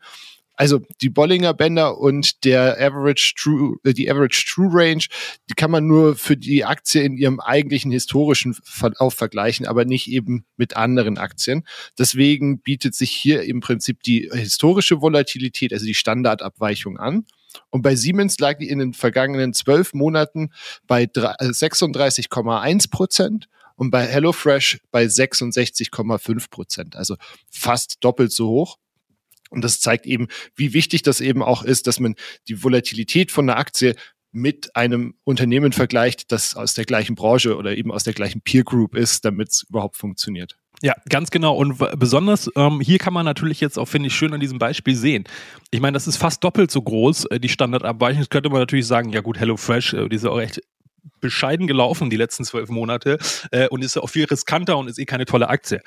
Also 0.56 0.82
die 1.02 1.10
Bollinger 1.10 1.54
Bänder 1.54 1.98
und 1.98 2.44
der 2.44 2.78
Average 2.80 3.34
True, 3.36 3.78
äh, 3.84 3.94
die 3.94 4.10
Average 4.10 4.46
True 4.48 4.70
Range, 4.72 5.04
die 5.50 5.54
kann 5.56 5.72
man 5.72 5.88
nur 5.88 6.16
für 6.16 6.38
die 6.38 6.64
Aktie 6.64 7.02
in 7.02 7.18
ihrem 7.18 7.40
eigentlichen 7.40 7.92
historischen 7.92 8.54
Verlauf 8.64 9.16
vergleichen, 9.16 9.66
aber 9.66 9.86
nicht 9.86 10.08
eben 10.08 10.46
mit 10.56 10.78
anderen 10.78 11.18
Aktien. 11.18 11.64
Deswegen 11.98 12.60
bietet 12.60 12.94
sich 12.94 13.12
hier 13.12 13.44
im 13.44 13.62
Prinzip 13.62 14.04
die 14.04 14.30
historische 14.32 15.02
Volatilität, 15.02 15.74
also 15.74 15.86
die 15.86 15.96
Standardabweichung 15.96 16.98
an. 16.98 17.26
Und 17.70 17.82
bei 17.82 17.96
Siemens 17.96 18.40
lag 18.40 18.58
die 18.58 18.70
in 18.70 18.80
den 18.80 18.94
vergangenen 18.94 19.54
zwölf 19.54 19.94
Monaten 19.94 20.52
bei 20.88 21.04
36,1 21.04 22.86
äh, 22.86 22.88
Prozent 22.90 23.48
und 23.76 23.92
bei 23.92 24.06
HelloFresh 24.06 24.80
bei 24.92 25.06
66,5 25.06 26.50
Prozent, 26.50 26.96
also 26.96 27.16
fast 27.50 28.04
doppelt 28.04 28.32
so 28.32 28.50
hoch. 28.50 28.78
Und 29.54 29.64
das 29.64 29.80
zeigt 29.80 30.06
eben, 30.06 30.28
wie 30.56 30.74
wichtig 30.74 31.04
das 31.04 31.22
eben 31.22 31.42
auch 31.44 31.64
ist, 31.64 31.88
dass 31.88 32.00
man 32.00 32.16
die 32.48 32.64
Volatilität 32.64 33.32
von 33.32 33.50
einer 33.50 33.60
Aktie 33.60 33.96
mit 34.32 34.76
einem 34.76 35.14
Unternehmen 35.24 35.72
vergleicht, 35.72 36.32
das 36.32 36.56
aus 36.56 36.74
der 36.74 36.86
gleichen 36.86 37.16
Branche 37.16 37.56
oder 37.56 37.78
eben 37.78 37.92
aus 37.92 38.04
der 38.04 38.14
gleichen 38.14 38.42
Peer 38.42 38.64
Group 38.64 38.96
ist, 38.96 39.24
damit 39.26 39.50
es 39.50 39.64
überhaupt 39.70 39.96
funktioniert. 39.96 40.58
Ja, 40.82 40.96
ganz 41.08 41.30
genau. 41.30 41.56
Und 41.56 41.78
besonders 41.98 42.50
ähm, 42.56 42.82
hier 42.82 42.98
kann 42.98 43.14
man 43.14 43.26
natürlich 43.26 43.62
jetzt 43.62 43.78
auch, 43.78 43.86
finde 43.86 44.08
ich, 44.08 44.16
schön 44.16 44.34
an 44.34 44.40
diesem 44.40 44.58
Beispiel 44.58 44.96
sehen. 44.96 45.24
Ich 45.72 45.80
meine, 45.80 45.94
das 45.94 46.08
ist 46.08 46.18
fast 46.18 46.44
doppelt 46.44 46.72
so 46.72 46.82
groß, 46.82 47.26
äh, 47.26 47.40
die 47.40 47.48
Standardabweichung. 47.48 48.22
Jetzt 48.22 48.32
könnte 48.32 48.50
man 48.50 48.60
natürlich 48.60 48.88
sagen, 48.88 49.10
ja 49.12 49.22
gut, 49.22 49.40
HelloFresh, 49.40 49.94
äh, 49.94 50.10
die 50.10 50.16
ist 50.16 50.26
auch 50.26 50.42
echt 50.42 50.62
bescheiden 51.22 51.68
gelaufen 51.68 52.10
die 52.10 52.18
letzten 52.18 52.44
zwölf 52.44 52.70
Monate 52.70 53.18
äh, 53.52 53.68
und 53.70 53.84
ist 53.84 53.98
auch 53.98 54.10
viel 54.10 54.26
riskanter 54.26 54.78
und 54.78 54.90
ist 54.90 55.00
eh 55.00 55.06
keine 55.06 55.26
tolle 55.26 55.48
Aktie. 55.48 55.82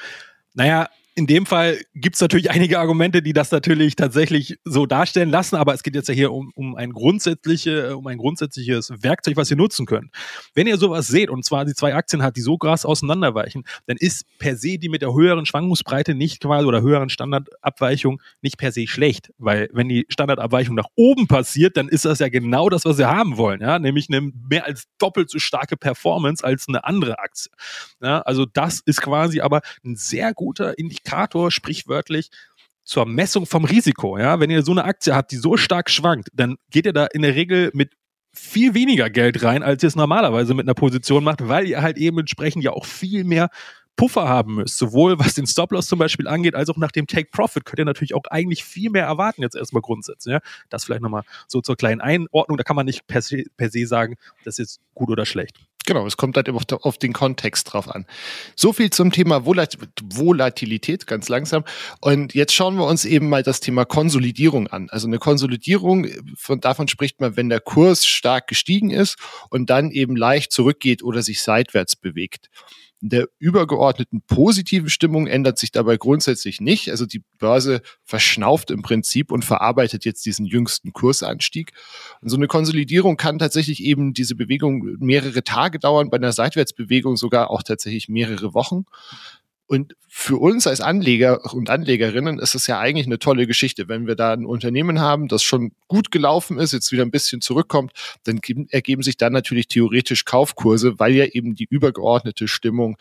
Naja, 0.54 0.88
in 1.16 1.26
dem 1.26 1.46
Fall 1.46 1.78
gibt 1.94 2.16
es 2.16 2.20
natürlich 2.20 2.50
einige 2.52 2.78
Argumente, 2.78 3.22
die 3.22 3.32
das 3.32 3.50
natürlich 3.50 3.96
tatsächlich 3.96 4.58
so 4.64 4.86
darstellen 4.86 5.30
lassen, 5.30 5.56
aber 5.56 5.74
es 5.74 5.82
geht 5.82 5.94
jetzt 5.94 6.08
ja 6.08 6.14
hier 6.14 6.32
um, 6.32 6.52
um, 6.54 6.76
ein, 6.76 6.92
grundsätzliche, 6.92 7.96
um 7.96 8.06
ein 8.06 8.18
grundsätzliches 8.18 8.92
Werkzeug, 9.02 9.36
was 9.36 9.50
ihr 9.50 9.56
nutzen 9.56 9.86
könnt. 9.86 10.12
Wenn 10.54 10.66
ihr 10.66 10.76
sowas 10.76 11.06
seht, 11.06 11.30
und 11.30 11.44
zwar 11.44 11.64
die 11.64 11.74
zwei 11.74 11.94
Aktien 11.94 12.22
hat, 12.22 12.36
die 12.36 12.42
so 12.42 12.58
krass 12.58 12.84
auseinanderweichen, 12.84 13.64
dann 13.86 13.96
ist 13.98 14.26
per 14.38 14.56
se 14.56 14.78
die 14.78 14.90
mit 14.90 15.00
der 15.00 15.14
höheren 15.14 15.46
Schwankungsbreite 15.46 16.14
nicht 16.14 16.40
quasi 16.40 16.66
oder 16.66 16.82
höheren 16.82 17.08
Standardabweichung 17.08 18.20
nicht 18.42 18.58
per 18.58 18.70
se 18.70 18.86
schlecht, 18.86 19.32
weil 19.38 19.70
wenn 19.72 19.88
die 19.88 20.04
Standardabweichung 20.10 20.74
nach 20.74 20.88
oben 20.96 21.28
passiert, 21.28 21.78
dann 21.78 21.88
ist 21.88 22.04
das 22.04 22.18
ja 22.18 22.28
genau 22.28 22.68
das, 22.68 22.84
was 22.84 22.98
wir 22.98 23.08
haben 23.08 23.38
wollen, 23.38 23.62
ja, 23.62 23.78
nämlich 23.78 24.08
eine 24.10 24.20
mehr 24.20 24.66
als 24.66 24.84
doppelt 24.98 25.30
so 25.30 25.38
starke 25.38 25.78
Performance 25.78 26.44
als 26.44 26.68
eine 26.68 26.84
andere 26.84 27.18
Aktie. 27.18 27.50
Ja, 28.02 28.20
also 28.20 28.44
das 28.44 28.80
ist 28.84 29.00
quasi 29.00 29.40
aber 29.40 29.62
ein 29.82 29.96
sehr 29.96 30.34
guter 30.34 30.78
Indikator 30.78 31.05
Indikator, 31.06 31.50
sprichwörtlich, 31.50 32.30
zur 32.82 33.06
Messung 33.06 33.46
vom 33.46 33.64
Risiko. 33.64 34.18
Ja, 34.18 34.40
wenn 34.40 34.50
ihr 34.50 34.62
so 34.62 34.72
eine 34.72 34.84
Aktie 34.84 35.14
habt, 35.14 35.32
die 35.32 35.36
so 35.36 35.56
stark 35.56 35.90
schwankt, 35.90 36.28
dann 36.32 36.56
geht 36.70 36.86
ihr 36.86 36.92
da 36.92 37.06
in 37.06 37.22
der 37.22 37.34
Regel 37.34 37.70
mit 37.74 37.92
viel 38.32 38.74
weniger 38.74 39.08
Geld 39.08 39.42
rein, 39.42 39.62
als 39.62 39.82
ihr 39.82 39.88
es 39.88 39.96
normalerweise 39.96 40.54
mit 40.54 40.66
einer 40.66 40.74
Position 40.74 41.24
macht, 41.24 41.48
weil 41.48 41.66
ihr 41.66 41.80
halt 41.82 41.96
eben 41.96 42.18
entsprechend 42.18 42.62
ja 42.64 42.72
auch 42.72 42.84
viel 42.84 43.24
mehr 43.24 43.48
Puffer 43.96 44.28
haben 44.28 44.56
müsst, 44.56 44.76
sowohl 44.76 45.18
was 45.18 45.34
den 45.34 45.46
Stop-Loss 45.46 45.86
zum 45.86 45.98
Beispiel 45.98 46.28
angeht, 46.28 46.54
als 46.54 46.68
auch 46.68 46.76
nach 46.76 46.92
dem 46.92 47.06
Take-Profit 47.06 47.64
könnt 47.64 47.78
ihr 47.78 47.86
natürlich 47.86 48.14
auch 48.14 48.24
eigentlich 48.30 48.62
viel 48.62 48.90
mehr 48.90 49.06
erwarten 49.06 49.40
jetzt 49.40 49.56
erstmal 49.56 49.80
grundsätzlich. 49.80 50.34
Ja? 50.34 50.40
Das 50.68 50.84
vielleicht 50.84 51.00
nochmal 51.00 51.22
so 51.48 51.62
zur 51.62 51.76
kleinen 51.76 52.02
Einordnung, 52.02 52.58
da 52.58 52.64
kann 52.64 52.76
man 52.76 52.84
nicht 52.84 53.06
per 53.06 53.22
se, 53.22 53.44
per 53.56 53.70
se 53.70 53.86
sagen, 53.86 54.16
das 54.44 54.58
ist 54.58 54.80
gut 54.94 55.08
oder 55.08 55.24
schlecht. 55.24 55.56
Genau, 55.86 56.04
es 56.04 56.16
kommt 56.16 56.36
halt 56.36 56.50
auf, 56.50 56.64
auf 56.82 56.98
den 56.98 57.12
Kontext 57.12 57.72
drauf 57.72 57.88
an. 57.88 58.06
So 58.56 58.72
viel 58.72 58.90
zum 58.90 59.12
Thema 59.12 59.46
Volat 59.46 59.78
Volatilität, 60.02 61.06
ganz 61.06 61.28
langsam. 61.28 61.64
Und 62.00 62.34
jetzt 62.34 62.52
schauen 62.52 62.76
wir 62.76 62.84
uns 62.84 63.04
eben 63.04 63.28
mal 63.28 63.44
das 63.44 63.60
Thema 63.60 63.84
Konsolidierung 63.84 64.66
an. 64.66 64.88
Also 64.90 65.06
eine 65.06 65.18
Konsolidierung, 65.18 66.08
von, 66.36 66.60
davon 66.60 66.88
spricht 66.88 67.20
man, 67.20 67.36
wenn 67.36 67.48
der 67.48 67.60
Kurs 67.60 68.04
stark 68.04 68.48
gestiegen 68.48 68.90
ist 68.90 69.16
und 69.48 69.70
dann 69.70 69.92
eben 69.92 70.16
leicht 70.16 70.50
zurückgeht 70.50 71.04
oder 71.04 71.22
sich 71.22 71.40
seitwärts 71.40 71.94
bewegt 71.94 72.50
der 73.08 73.28
übergeordneten 73.38 74.22
positiven 74.26 74.88
Stimmung 74.88 75.26
ändert 75.26 75.58
sich 75.58 75.72
dabei 75.72 75.96
grundsätzlich 75.96 76.60
nicht. 76.60 76.90
Also 76.90 77.06
die 77.06 77.22
Börse 77.38 77.82
verschnauft 78.04 78.70
im 78.70 78.82
Prinzip 78.82 79.32
und 79.32 79.44
verarbeitet 79.44 80.04
jetzt 80.04 80.26
diesen 80.26 80.46
jüngsten 80.46 80.92
Kursanstieg. 80.92 81.72
Und 82.20 82.28
so 82.28 82.36
eine 82.36 82.46
Konsolidierung 82.46 83.16
kann 83.16 83.38
tatsächlich 83.38 83.82
eben 83.82 84.14
diese 84.14 84.34
Bewegung 84.34 84.96
mehrere 84.98 85.44
Tage 85.44 85.78
dauern, 85.78 86.10
bei 86.10 86.16
einer 86.16 86.32
Seitwärtsbewegung 86.32 87.16
sogar 87.16 87.50
auch 87.50 87.62
tatsächlich 87.62 88.08
mehrere 88.08 88.54
Wochen. 88.54 88.84
Und 89.66 89.94
für 90.08 90.36
uns 90.36 90.66
als 90.66 90.80
Anleger 90.80 91.52
und 91.52 91.70
Anlegerinnen 91.70 92.38
ist 92.38 92.54
es 92.54 92.68
ja 92.68 92.78
eigentlich 92.78 93.06
eine 93.06 93.18
tolle 93.18 93.46
Geschichte. 93.46 93.88
Wenn 93.88 94.06
wir 94.06 94.14
da 94.14 94.32
ein 94.32 94.46
Unternehmen 94.46 95.00
haben, 95.00 95.26
das 95.26 95.42
schon 95.42 95.72
gut 95.88 96.12
gelaufen 96.12 96.58
ist, 96.58 96.72
jetzt 96.72 96.92
wieder 96.92 97.02
ein 97.02 97.10
bisschen 97.10 97.40
zurückkommt, 97.40 97.92
dann 98.24 98.40
ergeben 98.70 99.02
sich 99.02 99.16
dann 99.16 99.32
natürlich 99.32 99.66
theoretisch 99.66 100.24
Kaufkurse, 100.24 100.98
weil 100.98 101.14
ja 101.14 101.24
eben 101.24 101.56
die 101.56 101.66
übergeordnete 101.68 102.46
Stimmung 102.46 102.96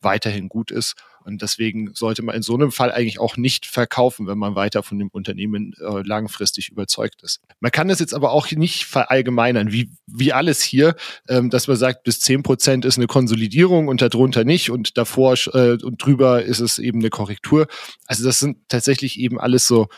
weiterhin 0.00 0.48
gut 0.48 0.70
ist. 0.70 0.94
Und 1.28 1.42
deswegen 1.42 1.90
sollte 1.94 2.22
man 2.22 2.34
in 2.34 2.42
so 2.42 2.54
einem 2.54 2.72
Fall 2.72 2.90
eigentlich 2.90 3.20
auch 3.20 3.36
nicht 3.36 3.66
verkaufen, 3.66 4.26
wenn 4.26 4.38
man 4.38 4.54
weiter 4.54 4.82
von 4.82 4.98
dem 4.98 5.08
Unternehmen 5.08 5.74
äh, 5.78 6.00
langfristig 6.02 6.70
überzeugt 6.70 7.22
ist. 7.22 7.40
Man 7.60 7.70
kann 7.70 7.88
das 7.88 8.00
jetzt 8.00 8.14
aber 8.14 8.32
auch 8.32 8.50
nicht 8.50 8.86
verallgemeinern, 8.86 9.70
wie, 9.70 9.90
wie 10.06 10.32
alles 10.32 10.62
hier, 10.62 10.96
ähm, 11.28 11.50
dass 11.50 11.68
man 11.68 11.76
sagt, 11.76 12.02
bis 12.04 12.20
zehn 12.20 12.42
Prozent 12.42 12.86
ist 12.86 12.96
eine 12.96 13.06
Konsolidierung 13.06 13.88
und 13.88 14.00
darunter 14.00 14.44
nicht 14.44 14.70
und 14.70 14.96
davor 14.96 15.34
äh, 15.52 15.76
und 15.82 16.02
drüber 16.02 16.42
ist 16.42 16.60
es 16.60 16.78
eben 16.78 17.00
eine 17.00 17.10
Korrektur. 17.10 17.66
Also 18.06 18.24
das 18.24 18.38
sind 18.40 18.66
tatsächlich 18.68 19.20
eben 19.20 19.38
alles 19.38 19.66
so 19.66 19.88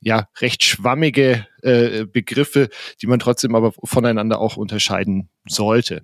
ja, 0.00 0.28
recht 0.40 0.64
schwammige 0.64 1.46
äh, 1.62 2.04
Begriffe, 2.06 2.68
die 3.00 3.06
man 3.06 3.20
trotzdem 3.20 3.54
aber 3.54 3.72
voneinander 3.84 4.40
auch 4.40 4.56
unterscheiden 4.56 5.28
sollte. 5.46 6.02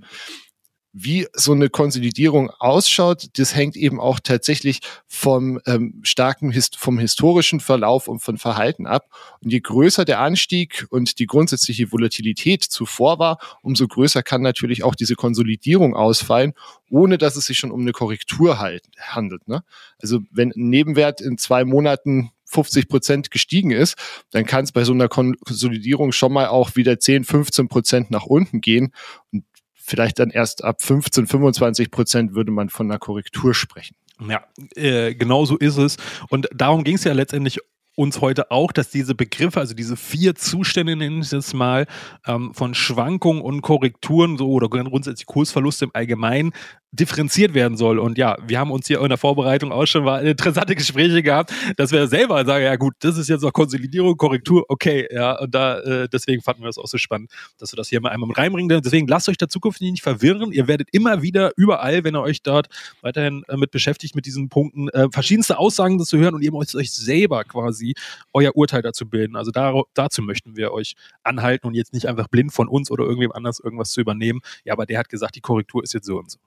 Wie 0.98 1.26
so 1.34 1.52
eine 1.52 1.68
Konsolidierung 1.68 2.48
ausschaut, 2.48 3.26
das 3.36 3.54
hängt 3.54 3.76
eben 3.76 4.00
auch 4.00 4.18
tatsächlich 4.18 4.80
vom 5.06 5.60
ähm, 5.66 6.00
starken, 6.04 6.54
vom 6.74 6.98
historischen 6.98 7.60
Verlauf 7.60 8.08
und 8.08 8.20
von 8.20 8.38
Verhalten 8.38 8.86
ab. 8.86 9.04
Und 9.42 9.52
je 9.52 9.60
größer 9.60 10.06
der 10.06 10.20
Anstieg 10.20 10.86
und 10.88 11.18
die 11.18 11.26
grundsätzliche 11.26 11.92
Volatilität 11.92 12.62
zuvor 12.62 13.18
war, 13.18 13.38
umso 13.60 13.86
größer 13.86 14.22
kann 14.22 14.40
natürlich 14.40 14.84
auch 14.84 14.94
diese 14.94 15.16
Konsolidierung 15.16 15.94
ausfallen, 15.94 16.54
ohne 16.88 17.18
dass 17.18 17.36
es 17.36 17.44
sich 17.44 17.58
schon 17.58 17.72
um 17.72 17.82
eine 17.82 17.92
Korrektur 17.92 18.58
halt, 18.58 18.86
handelt. 18.98 19.46
Ne? 19.48 19.64
Also 20.00 20.20
wenn 20.30 20.52
ein 20.52 20.70
Nebenwert 20.70 21.20
in 21.20 21.36
zwei 21.36 21.66
Monaten 21.66 22.30
50 22.46 22.88
Prozent 22.88 23.30
gestiegen 23.30 23.70
ist, 23.70 23.96
dann 24.30 24.46
kann 24.46 24.64
es 24.64 24.72
bei 24.72 24.84
so 24.84 24.94
einer 24.94 25.08
Konsolidierung 25.08 26.12
schon 26.12 26.32
mal 26.32 26.46
auch 26.46 26.74
wieder 26.74 26.98
10, 26.98 27.24
15 27.24 27.68
Prozent 27.68 28.10
nach 28.10 28.24
unten 28.24 28.62
gehen. 28.62 28.94
Und 29.30 29.44
vielleicht 29.87 30.19
dann 30.19 30.31
erst 30.31 30.64
ab 30.64 30.83
15, 30.83 31.26
25 31.26 31.90
Prozent 31.90 32.35
würde 32.35 32.50
man 32.50 32.69
von 32.69 32.90
einer 32.90 32.99
Korrektur 32.99 33.55
sprechen. 33.55 33.97
Ja, 34.28 34.45
äh, 34.75 35.14
genau 35.14 35.45
so 35.45 35.57
ist 35.57 35.76
es. 35.76 35.97
Und 36.28 36.49
darum 36.55 36.85
ging 36.85 36.97
es 36.97 37.05
ja 37.05 37.12
letztendlich 37.12 37.61
uns 37.96 38.20
heute 38.20 38.50
auch, 38.50 38.72
dass 38.72 38.90
diese 38.90 39.14
Begriffe, 39.14 39.58
also 39.58 39.74
diese 39.74 39.96
vier 39.96 40.34
Zustände, 40.34 40.94
nennen 40.94 41.22
ich 41.22 41.32
es 41.32 41.54
mal, 41.54 41.86
ähm, 42.26 42.54
von 42.54 42.74
Schwankungen 42.74 43.42
und 43.42 43.62
Korrekturen 43.62 44.38
so 44.38 44.48
oder 44.50 44.68
grundsätzlich 44.68 45.26
Kursverluste 45.26 45.86
im 45.86 45.90
Allgemeinen 45.94 46.52
differenziert 46.92 47.54
werden 47.54 47.76
soll. 47.76 47.98
Und 47.98 48.18
ja, 48.18 48.36
wir 48.46 48.58
haben 48.58 48.70
uns 48.70 48.86
hier 48.86 49.00
in 49.00 49.08
der 49.08 49.18
Vorbereitung 49.18 49.72
auch 49.72 49.86
schon 49.86 50.04
mal 50.04 50.26
interessante 50.26 50.74
Gespräche 50.74 51.22
gehabt, 51.22 51.52
dass 51.76 51.92
wir 51.92 52.06
selber 52.08 52.44
sagen, 52.44 52.64
ja 52.64 52.76
gut, 52.76 52.94
das 53.00 53.18
ist 53.18 53.28
jetzt 53.28 53.42
noch 53.42 53.52
Konsolidierung, 53.52 54.16
Korrektur, 54.16 54.64
okay, 54.68 55.06
ja, 55.10 55.38
und 55.38 55.54
da 55.54 55.80
äh, 55.80 56.08
deswegen 56.08 56.42
fanden 56.42 56.62
wir 56.62 56.66
das 56.66 56.78
auch 56.78 56.86
so 56.86 56.98
spannend, 56.98 57.30
dass 57.58 57.72
wir 57.72 57.76
das 57.76 57.88
hier 57.88 58.00
mal 58.00 58.10
einmal 58.10 58.28
mit 58.28 58.38
reinbringen. 58.38 58.80
Deswegen 58.82 59.06
lasst 59.06 59.28
euch 59.28 59.36
da 59.36 59.48
zukünftig 59.48 59.90
nicht 59.90 60.02
verwirren. 60.02 60.52
Ihr 60.52 60.68
werdet 60.68 60.88
immer 60.92 61.22
wieder 61.22 61.52
überall, 61.56 62.04
wenn 62.04 62.16
ihr 62.16 62.22
euch 62.22 62.42
dort 62.42 62.68
weiterhin 63.02 63.44
äh, 63.48 63.56
mit 63.56 63.70
beschäftigt, 63.70 64.14
mit 64.14 64.26
diesen 64.26 64.48
Punkten, 64.48 64.88
äh, 64.88 65.08
verschiedenste 65.10 65.58
Aussagen 65.58 66.02
zu 66.02 66.18
hören 66.18 66.34
und 66.34 66.42
ihr 66.42 66.52
müsst 66.52 66.74
euch 66.74 66.92
selber 66.92 67.44
quasi 67.44 67.86
euer 68.33 68.57
Urteil 68.57 68.83
dazu 68.83 69.09
bilden. 69.09 69.37
Also 69.37 69.50
da, 69.50 69.83
dazu 69.95 70.23
möchten 70.23 70.57
wir 70.57 70.73
euch 70.73 70.95
anhalten 71.23 71.66
und 71.66 71.75
jetzt 71.75 71.93
nicht 71.93 72.07
einfach 72.07 72.28
blind 72.28 72.52
von 72.52 72.69
uns 72.69 72.90
oder 72.90 73.05
irgendwem 73.05 73.33
anders 73.33 73.61
irgendwas 73.61 73.90
zu 73.90 74.00
übernehmen. 74.00 74.40
Ja, 74.64 74.73
aber 74.73 74.87
der 74.87 74.99
hat 74.99 75.09
gesagt, 75.09 75.37
die 75.37 75.40
Korrektur 75.40 75.83
ist 75.83 75.95
jetzt 75.95 76.07
so 76.07 76.19
und 76.19 76.31
so. 76.31 76.38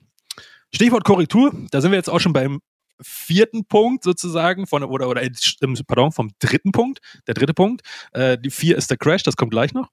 Stichwort 0.74 1.04
Korrektur, 1.04 1.52
da 1.72 1.82
sind 1.82 1.92
wir 1.92 1.98
jetzt 1.98 2.10
auch 2.10 2.20
schon 2.20 2.34
beim 2.34 2.62
vierten 3.02 3.66
Punkt 3.66 4.04
sozusagen 4.04 4.68
von 4.68 4.84
oder 4.84 5.08
oder 5.08 5.22
pardon 5.88 6.12
vom 6.12 6.32
dritten 6.40 6.72
Punkt 6.72 7.00
der 7.28 7.34
dritte 7.34 7.54
Punkt 7.54 7.82
äh, 8.12 8.38
die 8.38 8.50
vier 8.50 8.78
ist 8.78 8.90
der 8.90 8.98
Crash 8.98 9.24
das 9.24 9.38
kommt 9.38 9.52
gleich 9.52 9.74
noch 9.74 9.90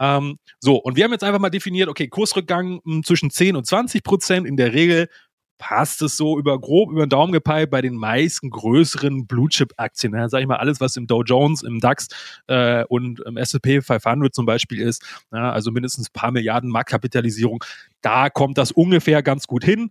ähm, 0.00 0.38
so 0.58 0.76
und 0.76 0.96
wir 0.96 1.04
haben 1.04 1.12
jetzt 1.12 1.24
einfach 1.24 1.38
mal 1.38 1.50
definiert 1.50 1.88
okay 1.88 2.08
Kursrückgang 2.08 2.80
mh, 2.84 2.94
hm, 2.94 3.04
zwischen 3.04 3.30
10 3.30 3.56
und 3.56 3.66
20 3.66 4.02
Prozent 4.02 4.46
in 4.46 4.56
der 4.56 4.72
Regel 4.72 5.08
passt 5.58 6.02
es 6.02 6.16
so 6.16 6.38
über 6.38 6.58
grob 6.60 6.90
über 6.90 7.06
den 7.06 7.10
Daumen 7.10 7.32
gepeilt 7.32 7.70
bei 7.70 7.80
den 7.80 7.94
meisten 7.94 8.50
größeren 8.50 9.26
Blue 9.26 9.48
Chip 9.48 9.72
Aktien 9.76 10.14
ja, 10.14 10.28
sag 10.28 10.40
ich 10.40 10.46
mal 10.46 10.56
alles 10.56 10.80
was 10.80 10.96
im 10.96 11.06
Dow 11.06 11.22
Jones 11.22 11.62
im 11.62 11.80
DAX 11.80 12.08
äh, 12.46 12.84
und 12.84 13.20
im 13.20 13.36
S&P 13.36 13.80
500 13.80 14.34
zum 14.34 14.46
Beispiel 14.46 14.80
ist 14.80 15.02
ja, 15.32 15.50
also 15.50 15.70
mindestens 15.70 16.08
ein 16.08 16.12
paar 16.12 16.30
Milliarden 16.30 16.70
Marktkapitalisierung 16.70 17.64
da 18.02 18.30
kommt 18.30 18.58
das 18.58 18.72
ungefähr 18.72 19.22
ganz 19.22 19.46
gut 19.46 19.64
hin 19.64 19.90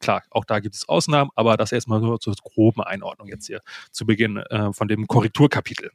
Klar, 0.00 0.22
auch 0.30 0.44
da 0.44 0.60
gibt 0.60 0.74
es 0.74 0.86
Ausnahmen, 0.86 1.30
aber 1.34 1.56
das 1.56 1.72
erstmal 1.72 1.98
nur 2.00 2.20
zur 2.20 2.34
groben 2.34 2.82
Einordnung 2.82 3.26
jetzt 3.28 3.46
hier 3.46 3.60
zu 3.90 4.04
Beginn 4.04 4.36
äh, 4.36 4.70
von 4.72 4.86
dem 4.86 5.06
Korrekturkapitel. 5.06 5.92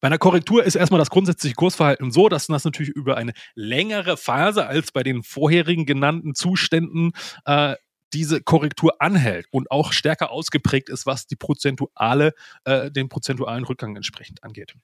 Bei 0.00 0.06
einer 0.06 0.18
Korrektur 0.18 0.64
ist 0.64 0.76
erstmal 0.76 0.98
das 0.98 1.10
grundsätzliche 1.10 1.54
Kursverhalten 1.54 2.10
so, 2.10 2.28
dass 2.28 2.46
das 2.46 2.64
natürlich 2.64 2.90
über 2.90 3.16
eine 3.16 3.32
längere 3.54 4.16
Phase 4.16 4.66
als 4.66 4.92
bei 4.92 5.02
den 5.02 5.22
vorherigen 5.22 5.86
genannten 5.86 6.34
Zuständen 6.34 7.12
äh, 7.44 7.74
diese 8.12 8.42
Korrektur 8.42 9.00
anhält 9.00 9.46
und 9.50 9.70
auch 9.70 9.92
stärker 9.92 10.30
ausgeprägt 10.30 10.88
ist, 10.88 11.06
was 11.06 11.26
die 11.26 11.36
prozentuale, 11.36 12.34
äh, 12.64 12.90
den 12.90 13.08
prozentualen 13.08 13.64
Rückgang 13.64 13.94
entsprechend 13.96 14.42
angeht 14.42 14.74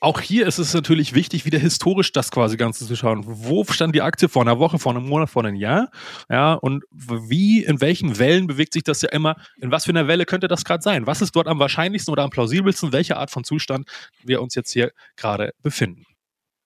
auch 0.00 0.20
hier 0.20 0.46
ist 0.46 0.58
es 0.58 0.74
natürlich 0.74 1.14
wichtig, 1.14 1.44
wieder 1.44 1.58
historisch 1.58 2.12
das 2.12 2.30
quasi 2.30 2.56
Ganze 2.56 2.86
zu 2.86 2.94
schauen. 2.94 3.24
Wo 3.26 3.64
stand 3.64 3.94
die 3.94 4.02
Aktie 4.02 4.28
vor 4.28 4.42
einer 4.42 4.58
Woche, 4.58 4.78
vor 4.78 4.94
einem 4.94 5.06
Monat, 5.06 5.28
vor 5.28 5.44
einem 5.44 5.56
Jahr? 5.56 5.90
Ja, 6.30 6.54
und 6.54 6.84
wie, 6.90 7.64
in 7.64 7.80
welchen 7.80 8.18
Wellen 8.18 8.46
bewegt 8.46 8.74
sich 8.74 8.84
das 8.84 9.02
ja 9.02 9.08
immer? 9.10 9.36
In 9.60 9.72
was 9.72 9.86
für 9.86 9.90
einer 9.90 10.06
Welle 10.06 10.24
könnte 10.24 10.46
das 10.46 10.64
gerade 10.64 10.82
sein? 10.82 11.06
Was 11.06 11.20
ist 11.20 11.34
dort 11.34 11.48
am 11.48 11.58
wahrscheinlichsten 11.58 12.12
oder 12.12 12.22
am 12.22 12.30
plausibelsten? 12.30 12.92
Welche 12.92 13.16
Art 13.16 13.30
von 13.30 13.44
Zustand 13.44 13.88
wir 14.22 14.40
uns 14.40 14.54
jetzt 14.54 14.72
hier 14.72 14.92
gerade 15.16 15.52
befinden? 15.62 16.06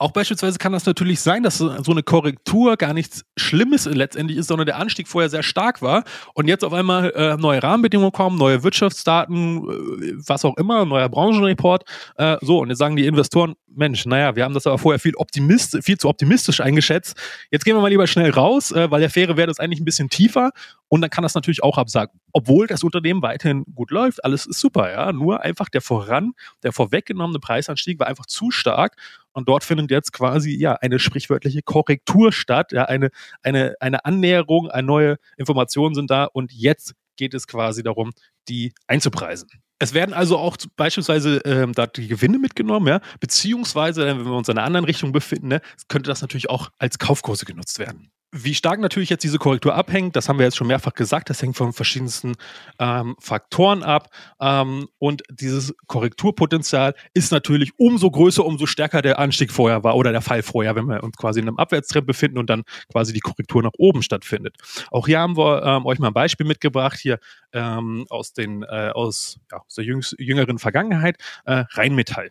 Auch 0.03 0.11
beispielsweise 0.11 0.59
kann 0.59 0.73
das 0.73 0.85
natürlich 0.85 1.21
sein, 1.21 1.45
dass 1.45 1.59
so 1.59 1.71
eine 1.71 2.03
Korrektur 2.03 2.77
gar 2.77 2.93
nichts 2.93 3.25
Schlimmes 3.37 3.85
letztendlich 3.87 4.37
ist, 4.37 4.49
sondern 4.49 4.67
der 4.67 4.79
Anstieg 4.79 5.07
vorher 5.07 5.31
sehr 5.31 5.45
stark 5.45 5.81
war 5.81 6.03
und 6.35 6.49
jetzt 6.49 6.65
auf 6.65 6.73
einmal 6.73 7.13
äh, 7.13 7.37
neue 7.37 7.63
Rahmenbedingungen 7.63 8.11
kommen, 8.11 8.37
neue 8.37 8.65
Wirtschaftsdaten, 8.65 9.59
äh, 9.59 10.15
was 10.27 10.45
auch 10.45 10.57
immer, 10.57 10.85
neuer 10.87 11.09
Branchenreport. 11.09 11.85
Äh, 12.17 12.37
so, 12.41 12.59
und 12.59 12.71
jetzt 12.71 12.79
sagen 12.79 12.97
die 12.97 13.07
Investoren, 13.07 13.55
Mensch, 13.69 14.05
naja, 14.05 14.35
wir 14.35 14.43
haben 14.45 14.55
das 14.55 14.67
aber 14.67 14.79
vorher 14.79 14.99
viel, 14.99 15.15
optimist, 15.15 15.79
viel 15.83 15.97
zu 15.97 16.09
optimistisch 16.09 16.61
eingeschätzt. 16.61 17.17
Jetzt 17.53 17.65
gehen 17.65 17.77
wir 17.77 17.81
mal 17.81 17.89
lieber 17.89 18.09
schnell 18.09 18.31
raus, 18.31 18.73
äh, 18.73 18.91
weil 18.91 19.01
der 19.01 19.09
faire 19.09 19.37
Wert 19.37 19.51
ist 19.51 19.61
eigentlich 19.61 19.81
ein 19.81 19.85
bisschen 19.85 20.11
tiefer 20.11 20.51
und 20.89 21.01
dann 21.01 21.11
kann 21.11 21.23
das 21.23 21.35
natürlich 21.35 21.63
auch 21.63 21.79
absagen. 21.79 22.19
Obwohl 22.33 22.67
das 22.67 22.83
Unternehmen 22.83 23.23
weiterhin 23.23 23.65
gut 23.73 23.93
läuft, 23.93 24.25
alles 24.25 24.47
ist 24.47 24.59
super, 24.59 24.91
ja. 24.91 25.13
Nur 25.13 25.43
einfach 25.43 25.69
der 25.69 25.81
voran, 25.81 26.33
der 26.65 26.73
vorweggenommene 26.73 27.39
Preisanstieg 27.39 28.01
war 28.01 28.09
einfach 28.09 28.27
zu 28.27 28.51
stark 28.51 28.97
und 29.33 29.49
dort 29.49 29.65
findet 29.65 29.91
jetzt 29.91 30.13
quasi 30.13 30.57
ja 30.57 30.75
eine 30.75 30.99
sprichwörtliche 30.99 31.63
Korrektur 31.63 32.33
statt, 32.33 32.73
ja, 32.73 32.85
eine, 32.85 33.11
eine, 33.43 33.75
eine 33.81 34.05
Annäherung, 34.05 34.71
eine 34.71 34.87
neue 34.87 35.17
Informationen 35.37 35.95
sind 35.95 36.11
da 36.11 36.25
und 36.25 36.53
jetzt 36.53 36.95
geht 37.17 37.35
es 37.35 37.47
quasi 37.47 37.83
darum, 37.83 38.13
die 38.49 38.73
einzupreisen. 38.87 39.49
Es 39.79 39.95
werden 39.95 40.13
also 40.13 40.39
auch 40.39 40.57
beispielsweise 40.77 41.39
ähm, 41.45 41.73
da 41.73 41.89
die 41.89 42.07
Gewinne 42.07 42.39
mitgenommen, 42.39 42.87
ja, 42.87 43.01
beziehungsweise, 43.19 44.07
wenn 44.07 44.25
wir 44.25 44.33
uns 44.33 44.49
in 44.49 44.57
einer 44.57 44.65
anderen 44.65 44.85
Richtung 44.85 45.11
befinden, 45.11 45.49
ne, 45.49 45.61
könnte 45.89 46.09
das 46.09 46.21
natürlich 46.21 46.49
auch 46.49 46.71
als 46.79 46.99
Kaufkurse 46.99 47.45
genutzt 47.45 47.81
werden. 47.81 48.12
Wie 48.35 48.55
stark 48.55 48.81
natürlich 48.81 49.11
jetzt 49.11 49.25
diese 49.25 49.37
Korrektur 49.37 49.75
abhängt, 49.75 50.17
das 50.17 50.27
haben 50.27 50.39
wir 50.39 50.47
jetzt 50.47 50.57
schon 50.57 50.67
mehrfach 50.67 50.95
gesagt, 50.95 51.29
das 51.29 51.43
hängt 51.43 51.55
von 51.55 51.75
verschiedensten 51.75 52.33
ähm, 52.79 53.15
Faktoren 53.21 53.83
ab. 53.83 54.09
Ähm, 54.41 54.89
und 54.99 55.23
dieses 55.31 55.75
Korrekturpotenzial 55.87 56.95
ist 57.13 57.31
natürlich 57.31 57.73
umso 57.77 58.11
größer, 58.11 58.43
umso 58.43 58.65
stärker 58.65 59.03
der 59.03 59.19
Anstieg 59.19 59.53
vorher 59.53 59.85
war 59.85 59.97
oder 59.97 60.13
der 60.13 60.23
Fall 60.23 60.43
vorher, 60.43 60.75
wenn 60.75 60.87
wir 60.87 61.03
uns 61.03 61.19
quasi 61.19 61.41
in 61.41 61.49
einem 61.49 61.59
Abwärtstrend 61.59 62.07
befinden 62.07 62.39
und 62.39 62.49
dann 62.49 62.63
quasi 62.91 63.13
die 63.13 63.21
Korrektur 63.21 63.63
nach 63.63 63.75
oben 63.77 64.01
stattfindet. 64.03 64.57
Auch 64.91 65.07
hier 65.07 65.21
haben 65.21 65.37
wir 65.37 65.63
ähm, 65.63 65.85
euch 65.85 65.99
mal 65.99 66.07
ein 66.07 66.15
Beispiel 66.15 66.47
mitgebracht, 66.47 66.99
hier 66.99 67.19
ähm, 67.53 68.07
aus, 68.09 68.33
den, 68.33 68.63
äh, 68.63 68.93
aus, 68.95 69.41
ja, 69.51 69.59
aus 69.59 69.75
der 69.75 69.85
jüngeren 69.85 70.59
Vergangenheit, 70.59 71.19
äh, 71.45 71.65
Rheinmetall. 71.73 72.31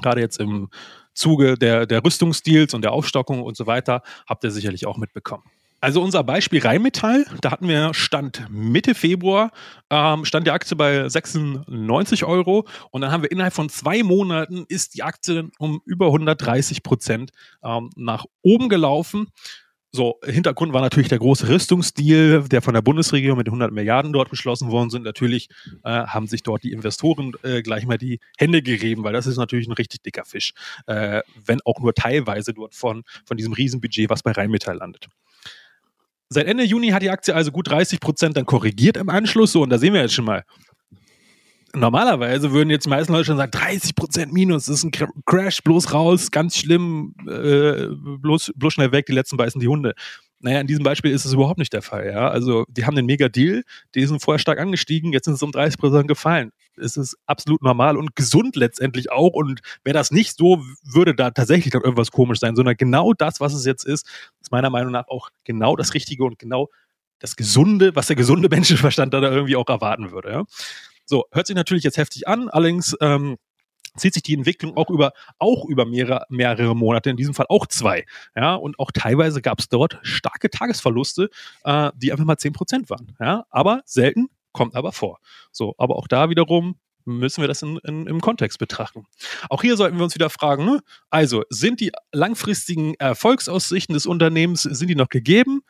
Gerade 0.00 0.20
jetzt 0.20 0.40
im 0.40 0.68
Zuge 1.14 1.56
der, 1.56 1.86
der 1.86 2.04
Rüstungsdeals 2.04 2.74
und 2.74 2.82
der 2.82 2.92
Aufstockung 2.92 3.42
und 3.42 3.56
so 3.56 3.66
weiter, 3.66 4.02
habt 4.26 4.44
ihr 4.44 4.50
sicherlich 4.50 4.86
auch 4.86 4.96
mitbekommen. 4.96 5.44
Also 5.82 6.00
unser 6.00 6.22
Beispiel 6.22 6.60
Rheinmetall, 6.60 7.26
da 7.40 7.50
hatten 7.50 7.66
wir 7.66 7.92
Stand 7.92 8.46
Mitte 8.48 8.94
Februar, 8.94 9.50
ähm, 9.90 10.24
stand 10.24 10.46
die 10.46 10.52
Aktie 10.52 10.76
bei 10.76 11.08
96 11.08 12.24
Euro 12.24 12.68
und 12.92 13.00
dann 13.00 13.10
haben 13.10 13.24
wir 13.24 13.32
innerhalb 13.32 13.52
von 13.52 13.68
zwei 13.68 14.04
Monaten 14.04 14.64
ist 14.68 14.94
die 14.94 15.02
Aktie 15.02 15.50
um 15.58 15.82
über 15.84 16.06
130 16.06 16.84
Prozent 16.84 17.32
ähm, 17.64 17.90
nach 17.96 18.26
oben 18.42 18.68
gelaufen. 18.68 19.26
So, 19.94 20.18
Hintergrund 20.24 20.72
war 20.72 20.80
natürlich 20.80 21.10
der 21.10 21.18
große 21.18 21.48
Rüstungsdeal, 21.48 22.44
der 22.44 22.62
von 22.62 22.72
der 22.72 22.80
Bundesregierung 22.80 23.36
mit 23.36 23.48
100 23.48 23.72
Milliarden 23.72 24.14
dort 24.14 24.30
beschlossen 24.30 24.70
worden 24.70 24.88
sind. 24.88 25.02
Natürlich 25.02 25.50
äh, 25.84 25.90
haben 25.90 26.26
sich 26.26 26.42
dort 26.42 26.62
die 26.62 26.72
Investoren 26.72 27.32
äh, 27.42 27.60
gleich 27.60 27.84
mal 27.84 27.98
die 27.98 28.18
Hände 28.38 28.62
gerieben, 28.62 29.04
weil 29.04 29.12
das 29.12 29.26
ist 29.26 29.36
natürlich 29.36 29.68
ein 29.68 29.72
richtig 29.72 30.02
dicker 30.02 30.24
Fisch, 30.24 30.54
äh, 30.86 31.20
wenn 31.44 31.60
auch 31.66 31.78
nur 31.78 31.92
teilweise 31.92 32.54
dort 32.54 32.74
von, 32.74 33.02
von 33.26 33.36
diesem 33.36 33.52
Riesenbudget, 33.52 34.08
was 34.08 34.22
bei 34.22 34.32
Rheinmetall 34.32 34.76
landet. 34.76 35.08
Seit 36.30 36.46
Ende 36.46 36.64
Juni 36.64 36.88
hat 36.88 37.02
die 37.02 37.10
Aktie 37.10 37.34
also 37.34 37.52
gut 37.52 37.68
30 37.68 38.00
Prozent 38.00 38.38
dann 38.38 38.46
korrigiert 38.46 38.96
im 38.96 39.10
Anschluss. 39.10 39.52
So, 39.52 39.60
und 39.60 39.68
da 39.68 39.76
sehen 39.76 39.92
wir 39.92 40.00
jetzt 40.00 40.14
schon 40.14 40.24
mal, 40.24 40.44
normalerweise 41.74 42.52
würden 42.52 42.70
jetzt 42.70 42.86
die 42.86 42.90
meisten 42.90 43.12
Leute 43.12 43.26
schon 43.26 43.36
sagen, 43.36 43.52
30% 43.52 44.32
Minus, 44.32 44.66
das 44.66 44.76
ist 44.76 44.84
ein 44.84 44.92
Crash, 45.26 45.62
bloß 45.62 45.92
raus, 45.92 46.30
ganz 46.30 46.56
schlimm, 46.56 47.14
äh, 47.26 47.86
bloß, 47.90 48.52
bloß 48.56 48.74
schnell 48.74 48.92
weg, 48.92 49.06
die 49.06 49.12
letzten 49.12 49.36
beißen 49.36 49.60
die 49.60 49.68
Hunde. 49.68 49.94
Naja, 50.44 50.60
in 50.60 50.66
diesem 50.66 50.82
Beispiel 50.82 51.12
ist 51.12 51.24
es 51.24 51.32
überhaupt 51.32 51.58
nicht 51.58 51.72
der 51.72 51.82
Fall. 51.82 52.06
Ja? 52.06 52.28
Also 52.28 52.64
die 52.68 52.84
haben 52.84 52.96
den 52.96 53.06
Mega-Deal, 53.06 53.62
die 53.94 54.06
sind 54.06 54.20
vorher 54.20 54.40
stark 54.40 54.58
angestiegen, 54.58 55.12
jetzt 55.12 55.26
sind 55.26 55.34
es 55.34 55.42
um 55.42 55.52
30% 55.52 56.08
gefallen. 56.08 56.50
Es 56.76 56.96
ist 56.96 57.16
absolut 57.26 57.62
normal 57.62 57.96
und 57.96 58.16
gesund 58.16 58.56
letztendlich 58.56 59.12
auch. 59.12 59.34
Und 59.34 59.60
wäre 59.84 59.94
das 59.94 60.10
nicht 60.10 60.36
so, 60.36 60.60
würde 60.82 61.14
da 61.14 61.30
tatsächlich 61.30 61.70
dann 61.72 61.82
irgendwas 61.82 62.10
komisch 62.10 62.40
sein, 62.40 62.56
sondern 62.56 62.76
genau 62.76 63.12
das, 63.12 63.38
was 63.38 63.54
es 63.54 63.64
jetzt 63.64 63.84
ist, 63.84 64.08
ist 64.40 64.50
meiner 64.50 64.70
Meinung 64.70 64.90
nach 64.90 65.06
auch 65.06 65.30
genau 65.44 65.76
das 65.76 65.94
Richtige 65.94 66.24
und 66.24 66.40
genau 66.40 66.70
das 67.20 67.36
Gesunde, 67.36 67.94
was 67.94 68.08
der 68.08 68.16
gesunde 68.16 68.48
Menschenverstand 68.50 69.14
da 69.14 69.22
irgendwie 69.22 69.54
auch 69.54 69.68
erwarten 69.68 70.10
würde. 70.10 70.30
Ja? 70.32 70.44
So, 71.04 71.24
hört 71.32 71.46
sich 71.46 71.56
natürlich 71.56 71.84
jetzt 71.84 71.96
heftig 71.96 72.28
an, 72.28 72.48
allerdings 72.48 72.96
ähm, 73.00 73.36
zieht 73.96 74.14
sich 74.14 74.22
die 74.22 74.34
Entwicklung 74.34 74.76
auch 74.76 74.90
über, 74.90 75.12
auch 75.38 75.64
über 75.66 75.84
mehrere, 75.84 76.24
mehrere 76.28 76.74
Monate, 76.74 77.10
in 77.10 77.16
diesem 77.16 77.34
Fall 77.34 77.46
auch 77.48 77.66
zwei. 77.66 78.06
Ja, 78.34 78.54
und 78.54 78.78
auch 78.78 78.90
teilweise 78.90 79.42
gab 79.42 79.60
es 79.60 79.68
dort 79.68 79.98
starke 80.02 80.50
Tagesverluste, 80.50 81.30
äh, 81.64 81.90
die 81.96 82.12
einfach 82.12 82.24
mal 82.24 82.38
zehn 82.38 82.52
Prozent 82.52 82.90
waren. 82.90 83.16
Ja, 83.20 83.44
aber 83.50 83.82
selten, 83.84 84.28
kommt 84.52 84.74
aber 84.74 84.92
vor. 84.92 85.18
So, 85.50 85.74
aber 85.78 85.96
auch 85.96 86.08
da 86.08 86.30
wiederum 86.30 86.76
müssen 87.04 87.40
wir 87.40 87.48
das 87.48 87.62
in, 87.62 87.78
in, 87.78 88.06
im 88.06 88.20
Kontext 88.20 88.58
betrachten. 88.58 89.06
Auch 89.48 89.62
hier 89.62 89.76
sollten 89.76 89.96
wir 89.96 90.04
uns 90.04 90.14
wieder 90.14 90.30
fragen, 90.30 90.64
ne? 90.64 90.80
also 91.10 91.42
sind 91.48 91.80
die 91.80 91.90
langfristigen 92.12 92.94
Erfolgsaussichten 92.94 93.94
des 93.94 94.06
Unternehmens, 94.06 94.62
sind 94.62 94.88
die 94.88 94.94
noch 94.94 95.08
gegeben? 95.08 95.62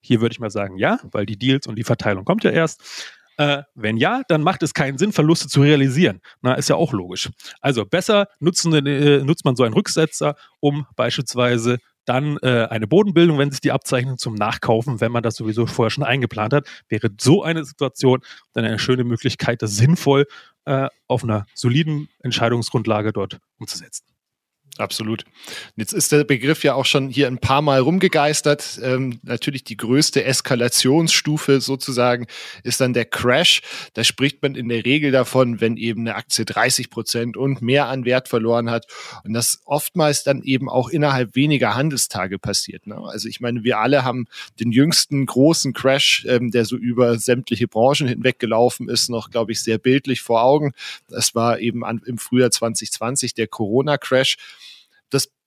Hier 0.00 0.20
würde 0.20 0.32
ich 0.32 0.40
mal 0.40 0.50
sagen, 0.50 0.78
ja, 0.78 0.98
weil 1.12 1.26
die 1.26 1.38
Deals 1.38 1.68
und 1.68 1.76
die 1.76 1.84
Verteilung 1.84 2.24
kommt 2.24 2.42
ja 2.42 2.50
erst. 2.50 3.20
Äh, 3.42 3.64
wenn 3.74 3.96
ja, 3.96 4.22
dann 4.28 4.42
macht 4.42 4.62
es 4.62 4.72
keinen 4.72 4.98
Sinn, 4.98 5.12
Verluste 5.12 5.48
zu 5.48 5.62
realisieren. 5.62 6.20
Na, 6.42 6.54
ist 6.54 6.68
ja 6.68 6.76
auch 6.76 6.92
logisch. 6.92 7.28
Also 7.60 7.84
besser 7.84 8.28
nutzen, 8.38 8.72
äh, 8.72 9.18
nutzt 9.24 9.44
man 9.44 9.56
so 9.56 9.64
einen 9.64 9.74
Rücksetzer, 9.74 10.36
um 10.60 10.86
beispielsweise 10.94 11.78
dann 12.04 12.36
äh, 12.42 12.66
eine 12.70 12.86
Bodenbildung, 12.86 13.38
wenn 13.38 13.50
sich 13.50 13.60
die 13.60 13.72
abzeichnen, 13.72 14.16
zum 14.16 14.34
Nachkaufen, 14.34 15.00
wenn 15.00 15.10
man 15.10 15.24
das 15.24 15.34
sowieso 15.34 15.66
vorher 15.66 15.90
schon 15.90 16.04
eingeplant 16.04 16.52
hat, 16.52 16.68
wäre 16.88 17.10
so 17.20 17.42
eine 17.42 17.64
Situation 17.64 18.20
dann 18.52 18.64
eine 18.64 18.78
schöne 18.78 19.02
Möglichkeit, 19.02 19.60
das 19.60 19.74
sinnvoll 19.74 20.26
äh, 20.64 20.88
auf 21.08 21.24
einer 21.24 21.46
soliden 21.54 22.08
Entscheidungsgrundlage 22.20 23.12
dort 23.12 23.38
umzusetzen. 23.58 24.04
Absolut. 24.78 25.24
Jetzt 25.76 25.92
ist 25.92 26.12
der 26.12 26.24
Begriff 26.24 26.64
ja 26.64 26.72
auch 26.72 26.86
schon 26.86 27.10
hier 27.10 27.26
ein 27.26 27.36
paar 27.36 27.60
Mal 27.60 27.80
rumgegeistert. 27.80 28.80
Ähm, 28.82 29.20
natürlich 29.22 29.64
die 29.64 29.76
größte 29.76 30.24
Eskalationsstufe 30.24 31.60
sozusagen 31.60 32.26
ist 32.64 32.80
dann 32.80 32.94
der 32.94 33.04
Crash. 33.04 33.60
Da 33.92 34.02
spricht 34.02 34.40
man 34.40 34.54
in 34.54 34.70
der 34.70 34.86
Regel 34.86 35.12
davon, 35.12 35.60
wenn 35.60 35.76
eben 35.76 36.00
eine 36.00 36.14
Aktie 36.14 36.46
30 36.46 36.88
Prozent 36.88 37.36
und 37.36 37.60
mehr 37.60 37.88
an 37.88 38.06
Wert 38.06 38.28
verloren 38.28 38.70
hat. 38.70 38.86
Und 39.24 39.34
das 39.34 39.60
oftmals 39.66 40.24
dann 40.24 40.42
eben 40.42 40.70
auch 40.70 40.88
innerhalb 40.88 41.36
weniger 41.36 41.74
Handelstage 41.74 42.38
passiert. 42.38 42.86
Ne? 42.86 42.96
Also 42.96 43.28
ich 43.28 43.40
meine, 43.40 43.64
wir 43.64 43.78
alle 43.78 44.04
haben 44.04 44.24
den 44.58 44.72
jüngsten 44.72 45.26
großen 45.26 45.74
Crash, 45.74 46.24
ähm, 46.26 46.50
der 46.50 46.64
so 46.64 46.76
über 46.76 47.18
sämtliche 47.18 47.68
Branchen 47.68 48.08
hinweg 48.08 48.38
gelaufen 48.38 48.88
ist, 48.88 49.10
noch, 49.10 49.28
glaube 49.28 49.52
ich, 49.52 49.62
sehr 49.62 49.76
bildlich 49.76 50.22
vor 50.22 50.42
Augen. 50.42 50.72
Das 51.10 51.34
war 51.34 51.58
eben 51.58 51.84
an, 51.84 52.00
im 52.06 52.16
Frühjahr 52.16 52.50
2020 52.50 53.34
der 53.34 53.48
Corona-Crash 53.48 54.38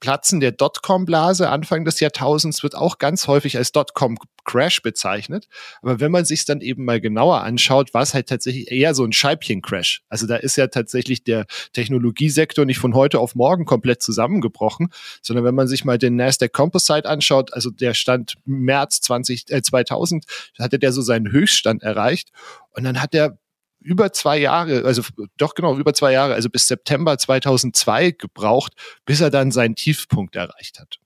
Platzen 0.05 0.39
der 0.39 0.51
Dotcom-Blase 0.51 1.49
Anfang 1.49 1.83
des 1.83 1.99
Jahrtausends 1.99 2.61
wird 2.61 2.75
auch 2.75 2.99
ganz 2.99 3.27
häufig 3.27 3.57
als 3.57 3.71
Dotcom-Crash 3.71 4.83
bezeichnet. 4.83 5.47
Aber 5.81 5.99
wenn 5.99 6.11
man 6.11 6.25
sich 6.25 6.45
dann 6.45 6.61
eben 6.61 6.85
mal 6.85 7.01
genauer 7.01 7.41
anschaut, 7.41 7.91
war 7.95 8.03
es 8.03 8.13
halt 8.13 8.29
tatsächlich 8.29 8.69
eher 8.69 8.93
so 8.93 9.03
ein 9.03 9.13
Scheibchen-Crash. 9.13 10.03
Also 10.07 10.27
da 10.27 10.35
ist 10.35 10.57
ja 10.57 10.67
tatsächlich 10.67 11.23
der 11.23 11.47
Technologiesektor 11.73 12.65
nicht 12.65 12.77
von 12.77 12.93
heute 12.93 13.19
auf 13.19 13.33
morgen 13.33 13.65
komplett 13.65 14.03
zusammengebrochen, 14.03 14.89
sondern 15.23 15.43
wenn 15.43 15.55
man 15.55 15.67
sich 15.67 15.85
mal 15.85 15.97
den 15.97 16.17
Nasdaq 16.17 16.53
Composite 16.53 17.09
anschaut, 17.09 17.51
also 17.55 17.71
der 17.71 17.95
stand 17.95 18.35
März 18.45 19.01
20, 19.01 19.49
äh, 19.49 19.63
2000, 19.63 20.25
hatte 20.59 20.77
der 20.77 20.91
so 20.91 21.01
seinen 21.01 21.31
Höchststand 21.31 21.81
erreicht 21.81 22.29
und 22.73 22.83
dann 22.83 23.01
hat 23.01 23.15
der 23.15 23.39
über 23.85 24.11
zwei 24.11 24.37
Jahre, 24.39 24.83
also 24.83 25.03
doch 25.37 25.53
genau 25.53 25.77
über 25.77 25.93
zwei 25.93 26.11
Jahre, 26.11 26.33
also 26.33 26.49
bis 26.49 26.67
September 26.67 27.17
2002 27.17 28.11
gebraucht, 28.11 28.73
bis 29.05 29.21
er 29.21 29.29
dann 29.29 29.51
seinen 29.51 29.75
Tiefpunkt 29.75 30.35
erreicht 30.35 30.79
hat. 30.79 30.99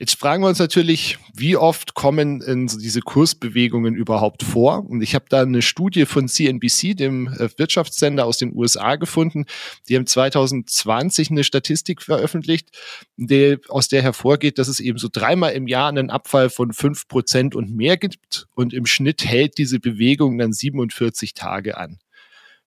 Jetzt 0.00 0.18
fragen 0.18 0.42
wir 0.42 0.48
uns 0.48 0.58
natürlich, 0.58 1.18
wie 1.34 1.58
oft 1.58 1.92
kommen 1.92 2.40
diese 2.66 3.02
Kursbewegungen 3.02 3.94
überhaupt 3.94 4.42
vor? 4.42 4.88
Und 4.88 5.02
ich 5.02 5.14
habe 5.14 5.26
da 5.28 5.42
eine 5.42 5.60
Studie 5.60 6.06
von 6.06 6.26
CNBC, 6.26 6.96
dem 6.96 7.28
äh, 7.28 7.50
Wirtschaftssender 7.58 8.24
aus 8.24 8.38
den 8.38 8.56
USA, 8.56 8.96
gefunden. 8.96 9.44
Die 9.90 9.96
haben 9.96 10.06
2020 10.06 11.30
eine 11.30 11.44
Statistik 11.44 12.00
veröffentlicht, 12.00 12.70
die, 13.18 13.58
aus 13.68 13.88
der 13.88 14.00
hervorgeht, 14.00 14.56
dass 14.56 14.68
es 14.68 14.80
eben 14.80 14.96
so 14.96 15.08
dreimal 15.12 15.52
im 15.52 15.66
Jahr 15.66 15.90
einen 15.90 16.08
Abfall 16.08 16.48
von 16.48 16.72
fünf 16.72 17.06
Prozent 17.06 17.54
und 17.54 17.76
mehr 17.76 17.98
gibt. 17.98 18.46
Und 18.54 18.72
im 18.72 18.86
Schnitt 18.86 19.26
hält 19.26 19.58
diese 19.58 19.80
Bewegung 19.80 20.38
dann 20.38 20.54
47 20.54 21.34
Tage 21.34 21.76
an. 21.76 21.98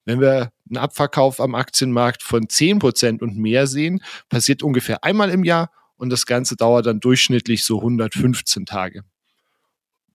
Wenn 0.06 0.22
wir 0.22 0.52
einen 0.70 0.78
Abverkauf 0.78 1.40
am 1.42 1.56
Aktienmarkt 1.56 2.22
von 2.22 2.48
zehn 2.48 2.78
Prozent 2.78 3.24
und 3.24 3.36
mehr 3.36 3.66
sehen, 3.66 4.04
passiert 4.30 4.62
ungefähr 4.62 5.04
einmal 5.04 5.32
im 5.32 5.44
Jahr 5.44 5.72
und 6.04 6.10
das 6.10 6.26
Ganze 6.26 6.58
dauert 6.58 6.86
dann 6.86 7.00
durchschnittlich 7.00 7.64
so 7.64 7.78
115 7.80 8.66
Tage. 8.66 9.06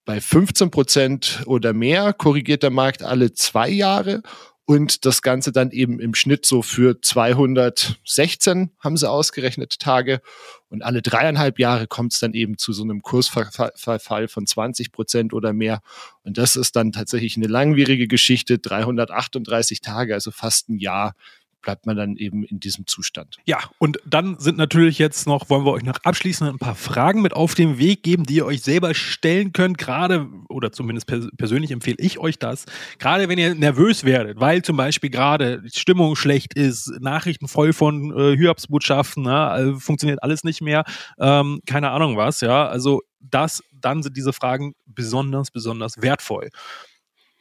Bei 0.04 0.20
15 0.20 0.70
Prozent 0.70 1.42
oder 1.46 1.72
mehr 1.72 2.12
korrigiert 2.12 2.62
der 2.62 2.70
Markt 2.70 3.02
alle 3.02 3.32
zwei 3.32 3.70
Jahre 3.70 4.22
und 4.66 5.06
das 5.06 5.22
Ganze 5.22 5.50
dann 5.50 5.70
eben 5.70 5.98
im 5.98 6.14
Schnitt 6.14 6.44
so 6.44 6.60
für 6.60 7.00
216 7.00 8.70
haben 8.78 8.96
sie 8.98 9.08
ausgerechnet 9.08 9.78
Tage 9.78 10.20
und 10.68 10.82
alle 10.82 11.00
dreieinhalb 11.00 11.58
Jahre 11.58 11.86
kommt 11.86 12.12
es 12.12 12.20
dann 12.20 12.34
eben 12.34 12.58
zu 12.58 12.74
so 12.74 12.82
einem 12.82 13.00
Kursverfall 13.00 14.28
von 14.28 14.46
20 14.46 14.92
Prozent 14.92 15.32
oder 15.32 15.54
mehr 15.54 15.80
und 16.22 16.36
das 16.36 16.54
ist 16.54 16.76
dann 16.76 16.92
tatsächlich 16.92 17.38
eine 17.38 17.46
langwierige 17.46 18.08
Geschichte, 18.08 18.58
338 18.58 19.80
Tage, 19.80 20.12
also 20.12 20.32
fast 20.32 20.68
ein 20.68 20.78
Jahr, 20.78 21.14
bleibt 21.68 21.84
man 21.84 21.98
dann 21.98 22.16
eben 22.16 22.44
in 22.44 22.60
diesem 22.60 22.86
Zustand. 22.86 23.36
Ja, 23.44 23.58
und 23.76 23.98
dann 24.06 24.38
sind 24.38 24.56
natürlich 24.56 24.98
jetzt 24.98 25.26
noch, 25.26 25.50
wollen 25.50 25.66
wir 25.66 25.72
euch 25.72 25.82
noch 25.82 25.98
abschließend 26.02 26.48
ein 26.48 26.58
paar 26.58 26.74
Fragen 26.74 27.20
mit 27.20 27.34
auf 27.34 27.54
den 27.54 27.76
Weg 27.76 28.02
geben, 28.02 28.24
die 28.24 28.36
ihr 28.36 28.46
euch 28.46 28.62
selber 28.62 28.94
stellen 28.94 29.52
könnt, 29.52 29.76
gerade, 29.76 30.30
oder 30.48 30.72
zumindest 30.72 31.06
pers 31.06 31.28
persönlich 31.36 31.70
empfehle 31.70 31.98
ich 31.98 32.18
euch 32.18 32.38
das, 32.38 32.64
gerade 32.98 33.28
wenn 33.28 33.36
ihr 33.36 33.54
nervös 33.54 34.04
werdet, 34.04 34.40
weil 34.40 34.62
zum 34.62 34.78
Beispiel 34.78 35.10
gerade 35.10 35.60
die 35.60 35.78
Stimmung 35.78 36.16
schlecht 36.16 36.54
ist, 36.54 36.90
Nachrichten 37.00 37.48
voll 37.48 37.74
von 37.74 38.16
äh, 38.18 38.38
Hyobsbotschaften, 38.38 39.24
ne, 39.24 39.48
also 39.48 39.78
funktioniert 39.78 40.22
alles 40.22 40.44
nicht 40.44 40.62
mehr, 40.62 40.84
ähm, 41.20 41.60
keine 41.66 41.90
Ahnung 41.90 42.16
was, 42.16 42.40
ja, 42.40 42.66
also 42.66 43.02
das, 43.20 43.62
dann 43.72 44.02
sind 44.02 44.16
diese 44.16 44.32
Fragen 44.32 44.72
besonders, 44.86 45.50
besonders 45.50 46.00
wertvoll. 46.00 46.48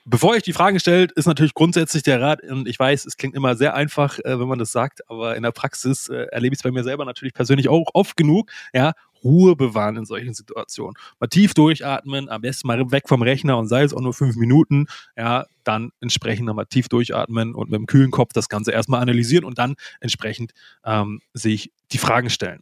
Bevor 0.09 0.37
ich 0.37 0.43
die 0.43 0.53
Fragen 0.53 0.79
stelle, 0.79 1.09
ist 1.15 1.25
natürlich 1.25 1.53
grundsätzlich 1.53 2.01
der 2.01 2.21
Rat, 2.21 2.41
und 2.41 2.65
ich 2.69 2.79
weiß, 2.79 3.05
es 3.05 3.17
klingt 3.17 3.35
immer 3.35 3.57
sehr 3.57 3.73
einfach, 3.73 4.19
äh, 4.19 4.39
wenn 4.39 4.47
man 4.47 4.57
das 4.57 4.71
sagt, 4.71 5.01
aber 5.09 5.35
in 5.35 5.43
der 5.43 5.51
Praxis 5.51 6.07
äh, 6.07 6.27
erlebe 6.31 6.53
ich 6.53 6.59
es 6.59 6.63
bei 6.63 6.71
mir 6.71 6.85
selber 6.85 7.03
natürlich 7.03 7.33
persönlich 7.33 7.67
auch 7.67 7.89
oft 7.93 8.15
genug, 8.15 8.49
ja, 8.73 8.93
Ruhe 9.21 9.57
bewahren 9.57 9.97
in 9.97 10.05
solchen 10.05 10.33
Situationen. 10.33 10.93
Mal 11.19 11.27
tief 11.27 11.53
durchatmen, 11.53 12.29
am 12.29 12.39
besten 12.39 12.69
mal 12.69 12.89
weg 12.89 13.09
vom 13.09 13.21
Rechner 13.21 13.57
und 13.57 13.67
sei 13.67 13.83
es 13.83 13.93
auch 13.93 13.99
nur 13.99 14.13
fünf 14.13 14.37
Minuten, 14.37 14.85
ja, 15.17 15.45
dann 15.65 15.91
entsprechend 15.99 16.45
nochmal 16.45 16.67
tief 16.67 16.87
durchatmen 16.87 17.53
und 17.53 17.69
mit 17.69 17.77
dem 17.77 17.85
kühlen 17.85 18.11
Kopf 18.11 18.31
das 18.31 18.47
Ganze 18.47 18.71
erstmal 18.71 19.01
analysieren 19.01 19.43
und 19.43 19.57
dann 19.57 19.75
entsprechend 19.99 20.53
ähm, 20.85 21.19
sich 21.33 21.73
die 21.91 21.97
Fragen 21.97 22.29
stellen. 22.29 22.61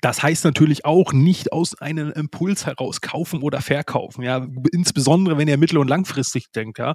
Das 0.00 0.22
heißt 0.22 0.44
natürlich 0.44 0.84
auch 0.84 1.12
nicht 1.12 1.52
aus 1.52 1.74
einem 1.74 2.12
Impuls 2.12 2.66
heraus 2.66 3.00
kaufen 3.00 3.42
oder 3.42 3.60
verkaufen. 3.60 4.22
Ja, 4.22 4.46
insbesondere 4.72 5.38
wenn 5.38 5.48
ihr 5.48 5.56
mittel- 5.56 5.78
und 5.78 5.88
langfristig 5.88 6.52
denkt. 6.52 6.78
Ja, 6.78 6.94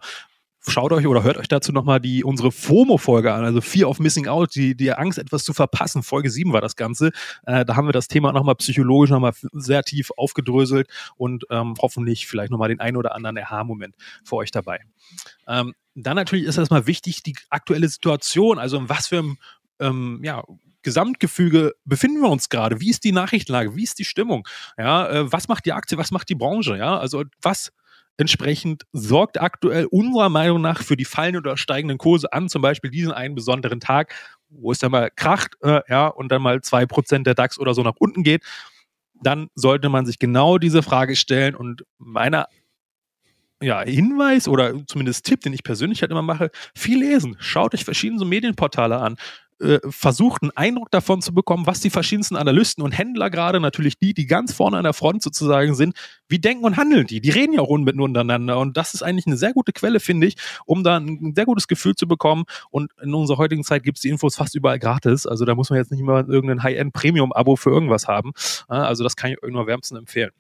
schaut 0.68 0.92
euch 0.92 1.08
oder 1.08 1.24
hört 1.24 1.38
euch 1.38 1.48
dazu 1.48 1.72
nochmal 1.72 2.00
die 2.00 2.24
unsere 2.24 2.52
FOMO-Folge 2.52 3.34
an, 3.34 3.44
also 3.44 3.62
Fear 3.62 3.90
of 3.90 4.00
Missing 4.00 4.28
Out, 4.28 4.54
die, 4.56 4.76
die 4.76 4.94
Angst, 4.94 5.18
etwas 5.18 5.44
zu 5.44 5.54
verpassen. 5.54 6.04
Folge 6.04 6.30
7 6.30 6.54
war 6.54 6.62
das 6.62 6.76
Ganze. 6.76 7.12
Äh, 7.46 7.66
da 7.66 7.76
haben 7.76 7.88
wir 7.88 7.94
das 7.94 8.08
Thema 8.08 8.32
nochmal 8.32 8.56
psychologisch 8.56 9.10
nochmal 9.10 9.34
sehr 9.54 9.84
tief 9.84 10.12
aufgedröselt 10.16 10.88
und 11.18 11.46
ähm, 11.50 11.76
hoffentlich 11.82 12.28
vielleicht 12.28 12.52
nochmal 12.52 12.70
den 12.70 12.80
einen 12.80 12.98
oder 12.98 13.16
anderen 13.16 13.38
Aha-Moment 13.40 13.96
für 14.24 14.36
euch 14.36 14.52
dabei. 14.52 14.80
Ähm, 15.48 15.74
dann 15.96 16.16
natürlich 16.16 16.46
ist 16.46 16.58
erstmal 16.58 16.88
wichtig, 16.88 17.24
die 17.24 17.36
aktuelle 17.50 17.90
Situation, 17.90 18.60
also 18.60 18.78
in 18.78 18.88
was 18.88 19.08
für 19.08 19.20
einem 19.20 19.38
ähm, 19.80 20.22
ja, 20.24 20.44
Gesamtgefüge 20.84 21.74
befinden 21.86 22.22
wir 22.22 22.30
uns 22.30 22.50
gerade? 22.50 22.82
Wie 22.82 22.90
ist 22.90 23.04
die 23.04 23.12
Nachrichtenlage? 23.12 23.76
Wie 23.76 23.84
ist 23.84 24.00
die 24.00 24.06
Stimmung? 24.06 24.48
Ja, 24.78 25.10
äh, 25.10 25.32
was 25.32 25.48
macht 25.48 25.66
die 25.66 25.74
Aktie? 25.74 25.98
Was 25.98 26.12
macht 26.12 26.30
die 26.30 26.36
Branche? 26.36 26.78
Ja, 26.78 26.98
also 26.98 27.24
was 27.42 27.72
entsprechend 28.18 28.84
sorgt 28.92 29.42
aktuell 29.42 29.86
unserer 29.86 30.30
Meinung 30.30 30.62
nach 30.62 30.84
für 30.84 30.96
die 30.96 31.06
fallenden 31.06 31.42
oder 31.42 31.58
steigenden 31.58 31.98
Kurse 31.98 32.32
an, 32.32 32.50
zum 32.50 32.62
Beispiel 32.62 32.92
diesen 32.92 33.12
einen 33.12 33.36
besonderen 33.36 33.80
Tag, 33.80 34.14
wo 34.50 34.72
es 34.72 34.80
dann 34.80 34.92
mal 34.92 35.10
kracht, 35.16 35.56
äh, 35.62 35.82
ja, 35.90 36.08
und 36.08 36.32
dann 36.32 36.42
mal 36.42 36.62
zwei 36.62 36.86
Prozent 36.86 37.26
der 37.26 37.34
DAX 37.34 37.58
oder 37.58 37.74
so 37.74 37.82
nach 37.82 37.96
unten 37.98 38.24
geht, 38.24 38.44
dann 39.24 39.50
sollte 39.56 39.90
man 39.90 40.06
sich 40.06 40.20
genau 40.20 40.58
diese 40.58 40.84
Frage 40.84 41.16
stellen 41.16 41.56
und 41.56 41.84
meiner 41.98 42.48
ja, 43.62 43.82
Hinweis 43.82 44.48
oder 44.48 44.86
zumindest 44.88 45.26
Tipp, 45.26 45.42
den 45.42 45.54
ich 45.54 45.64
persönlich 45.64 46.02
halt 46.02 46.12
immer 46.12 46.24
mache, 46.24 46.50
viel 46.76 47.00
lesen. 47.00 47.38
Schaut 47.40 47.74
euch 47.76 47.86
verschiedene 47.86 48.26
Medienportale 48.26 48.98
an. 48.98 49.18
Äh, 49.62 49.80
versucht, 49.90 50.42
einen 50.42 50.52
Eindruck 50.56 50.90
davon 50.90 51.22
zu 51.22 51.36
bekommen, 51.36 51.68
was 51.68 51.82
die 51.82 51.92
verschiedensten 51.92 52.36
Analysten 52.36 52.84
und 52.84 52.94
Händler 52.94 53.30
gerade, 53.30 53.60
natürlich 53.60 54.00
die, 54.00 54.16
die 54.16 54.26
ganz 54.26 54.54
vorne 54.54 54.78
an 54.78 54.84
der 54.84 54.94
Front 54.94 55.22
sozusagen 55.22 55.76
sind, 55.76 55.96
wie 56.28 56.40
denken 56.40 56.66
und 56.66 56.78
handeln 56.78 57.06
die? 57.06 57.22
Die 57.22 57.30
reden 57.30 57.54
ja 57.54 57.62
auch 57.62 57.68
untereinander 57.68 58.58
und 58.58 58.76
das 58.76 58.96
ist 58.96 59.04
eigentlich 59.04 59.28
eine 59.28 59.38
sehr 59.38 59.54
gute 59.54 59.72
Quelle, 59.72 60.00
finde 60.00 60.26
ich, 60.26 60.36
um 60.66 60.84
da 60.84 60.98
ein 60.98 61.34
sehr 61.36 61.46
gutes 61.46 61.68
Gefühl 61.68 61.94
zu 61.94 62.08
bekommen 62.08 62.46
und 62.72 62.92
in 63.04 63.14
unserer 63.14 63.38
heutigen 63.38 63.64
Zeit 63.64 63.84
gibt 63.84 64.00
es 64.00 64.02
die 64.02 64.10
Infos 64.10 64.36
fast 64.36 64.56
überall 64.56 64.80
gratis, 64.80 65.28
also 65.28 65.46
da 65.46 65.54
muss 65.54 65.70
man 65.70 65.78
jetzt 65.78 65.92
nicht 65.92 66.02
immer 66.02 66.28
irgendein 66.28 66.64
High-End-Premium-Abo 66.64 67.56
für 67.56 67.70
irgendwas 67.70 68.08
haben, 68.08 68.32
also 68.68 69.04
das 69.04 69.16
kann 69.16 69.32
ich 69.32 69.44
euch 69.44 69.52
nur 69.52 69.68
wärmstens 69.68 70.00
empfehlen. 70.00 70.32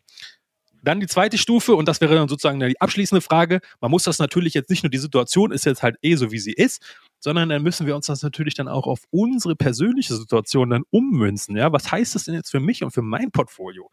Dann 0.83 0.99
die 0.99 1.07
zweite 1.07 1.37
Stufe, 1.37 1.75
und 1.75 1.87
das 1.87 2.01
wäre 2.01 2.15
dann 2.15 2.27
sozusagen 2.27 2.59
die 2.59 2.79
abschließende 2.79 3.21
Frage. 3.21 3.61
Man 3.79 3.91
muss 3.91 4.03
das 4.03 4.19
natürlich 4.19 4.53
jetzt 4.53 4.69
nicht 4.69 4.83
nur 4.83 4.89
die 4.89 4.97
Situation 4.97 5.51
ist 5.51 5.65
jetzt 5.65 5.83
halt 5.83 5.97
eh 6.01 6.15
so, 6.15 6.31
wie 6.31 6.39
sie 6.39 6.53
ist, 6.53 6.81
sondern 7.19 7.49
dann 7.49 7.61
müssen 7.61 7.85
wir 7.85 7.95
uns 7.95 8.07
das 8.07 8.23
natürlich 8.23 8.55
dann 8.55 8.67
auch 8.67 8.87
auf 8.87 9.03
unsere 9.11 9.55
persönliche 9.55 10.15
Situation 10.15 10.69
dann 10.71 10.83
ummünzen. 10.89 11.55
Ja, 11.55 11.71
was 11.71 11.91
heißt 11.91 12.15
das 12.15 12.25
denn 12.25 12.33
jetzt 12.33 12.49
für 12.49 12.59
mich 12.59 12.83
und 12.83 12.91
für 12.91 13.03
mein 13.03 13.31
Portfolio? 13.31 13.89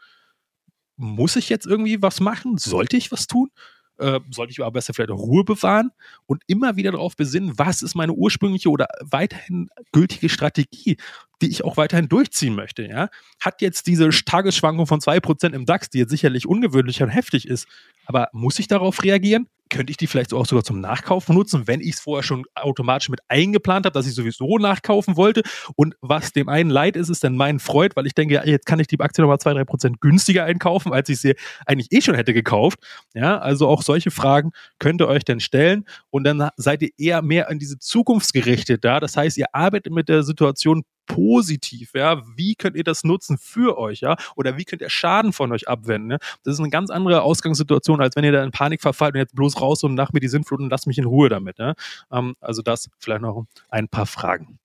Muss 0.97 1.37
ich 1.37 1.49
jetzt 1.49 1.67
irgendwie 1.67 2.03
was 2.03 2.21
machen? 2.21 2.59
Sollte 2.59 2.97
ich 2.97 3.13
was 3.13 3.27
tun? 3.27 3.51
Äh, 3.99 4.21
sollte 4.31 4.53
ich 4.53 4.61
aber 4.61 4.71
besser 4.71 4.95
vielleicht 4.95 5.11
Ruhe 5.11 5.45
bewahren 5.45 5.91
und 6.27 6.43
immer 6.47 6.77
wieder 6.77 6.93
darauf 6.93 7.17
besinnen, 7.17 7.53
was 7.57 7.83
ist 7.83 7.97
meine 7.97 8.13
ursprüngliche 8.13 8.71
oder 8.71 8.87
weiterhin 9.01 9.71
gültige 9.93 10.29
Strategie, 10.29 10.97
die 11.43 11.49
ich 11.49 11.65
auch 11.65 11.77
weiterhin 11.77 12.09
durchziehen 12.09 12.55
möchte. 12.55 12.85
Ja? 12.85 13.09
Hat 13.41 13.61
jetzt 13.61 13.87
diese 13.89 14.09
Tagesschwankung 14.11 14.87
von 14.87 15.01
2% 15.01 15.53
im 15.53 15.67
DAX, 15.67 15.91
die 15.91 15.99
jetzt 15.99 16.11
sicherlich 16.11 16.47
ungewöhnlich 16.47 17.03
und 17.03 17.09
heftig 17.09 17.49
ist, 17.49 17.67
aber 18.07 18.29
muss 18.33 18.59
ich 18.59 18.69
darauf 18.69 19.03
reagieren? 19.03 19.49
Könnte 19.69 19.91
ich 19.91 19.97
die 19.97 20.07
vielleicht 20.07 20.33
auch 20.33 20.47
sogar 20.47 20.65
zum 20.65 20.81
Nachkaufen 20.81 21.35
nutzen, 21.35 21.67
wenn 21.67 21.81
ich 21.81 21.95
es 21.95 22.01
vorher 22.01 22.23
schon 22.23 22.45
automatisch 22.55 23.09
mit 23.09 23.21
eingeplant 23.29 23.87
habe, 23.87 23.93
dass 23.93 24.07
ich 24.07 24.15
sowieso 24.15 24.59
nachkaufen 24.59 25.17
wollte. 25.17 25.43
Und 25.77 25.95
was 26.01 26.33
dem 26.33 26.49
einen 26.49 26.71
leid 26.71 26.97
ist, 26.97 27.09
ist 27.09 27.25
dann 27.25 27.37
mein 27.37 27.59
Freud, 27.59 27.95
weil 27.95 28.07
ich 28.07 28.15
denke, 28.15 28.35
ja, 28.35 28.45
jetzt 28.45 28.67
kann 28.67 28.81
ich 28.81 28.87
die 28.87 28.99
Aktie 29.01 29.23
nochmal 29.23 29.39
zwei, 29.39 29.55
drei 29.55 29.65
Prozent 29.65 30.01
günstiger 30.01 30.45
einkaufen, 30.45 30.93
als 30.93 31.09
ich 31.09 31.21
sie 31.21 31.35
eigentlich 31.67 31.93
eh 31.93 32.01
schon 32.01 32.15
hätte 32.15 32.35
gekauft. 32.35 32.79
Ja, 33.15 33.39
also 33.39 33.69
auch 33.69 33.83
solche 33.83 34.11
Fragen 34.11 34.51
könnt 34.79 35.01
ihr 35.01 35.09
euch 35.09 35.25
dann 35.25 35.41
stellen 35.41 35.85
und 36.11 36.25
dann 36.25 36.49
seid 36.57 36.83
ihr 36.83 36.91
eher 36.97 37.23
mehr 37.23 37.49
in 37.51 37.59
diese 37.59 37.79
Zukunft 37.79 38.33
gerichtet 38.33 38.85
da. 38.85 39.01
Das 39.01 39.17
heißt, 39.17 39.37
ihr 39.39 39.55
arbeitet 39.55 39.93
mit 39.93 40.09
der 40.09 40.23
Situation 40.23 40.83
positiv, 41.09 41.91
ja, 41.95 42.23
wie 42.37 42.55
könnt 42.55 42.77
ihr 42.77 42.85
das 42.85 43.03
nutzen 43.03 43.39
für 43.39 43.79
euch, 43.79 44.01
ja, 44.01 44.17
oder 44.37 44.57
wie 44.57 44.65
könnt 44.65 44.83
ihr 44.83 44.91
Schaden 44.91 45.33
von 45.33 45.51
euch 45.53 45.69
abwenden, 45.69 46.09
ne? 46.09 46.19
Das 46.45 46.55
ist 46.55 46.61
eine 46.61 46.71
ganz 46.71 46.91
andere 46.91 47.23
Ausgangssituation, 47.23 48.01
als 48.01 48.15
wenn 48.15 48.25
ihr 48.25 48.33
da 48.33 48.45
in 48.45 48.53
Panik 48.53 48.83
verfallt 48.83 49.15
und 49.15 49.21
jetzt 49.21 49.35
bloß 49.35 49.61
raus 49.61 49.83
und 49.83 49.95
nach 49.95 50.13
mir 50.13 50.21
die 50.21 50.29
Sintflut 50.29 50.61
und 50.61 50.71
lasst 50.71 50.87
mich 50.87 50.99
in 50.99 51.05
Ruhe 51.05 51.29
damit, 51.29 51.59
ne? 51.59 51.75
Ähm, 52.13 52.37
also 52.41 52.63
das 52.63 52.89
vielleicht 52.99 53.23
noch 53.23 53.47
ein 53.71 53.89
paar 53.89 54.07
Fragen 54.07 54.59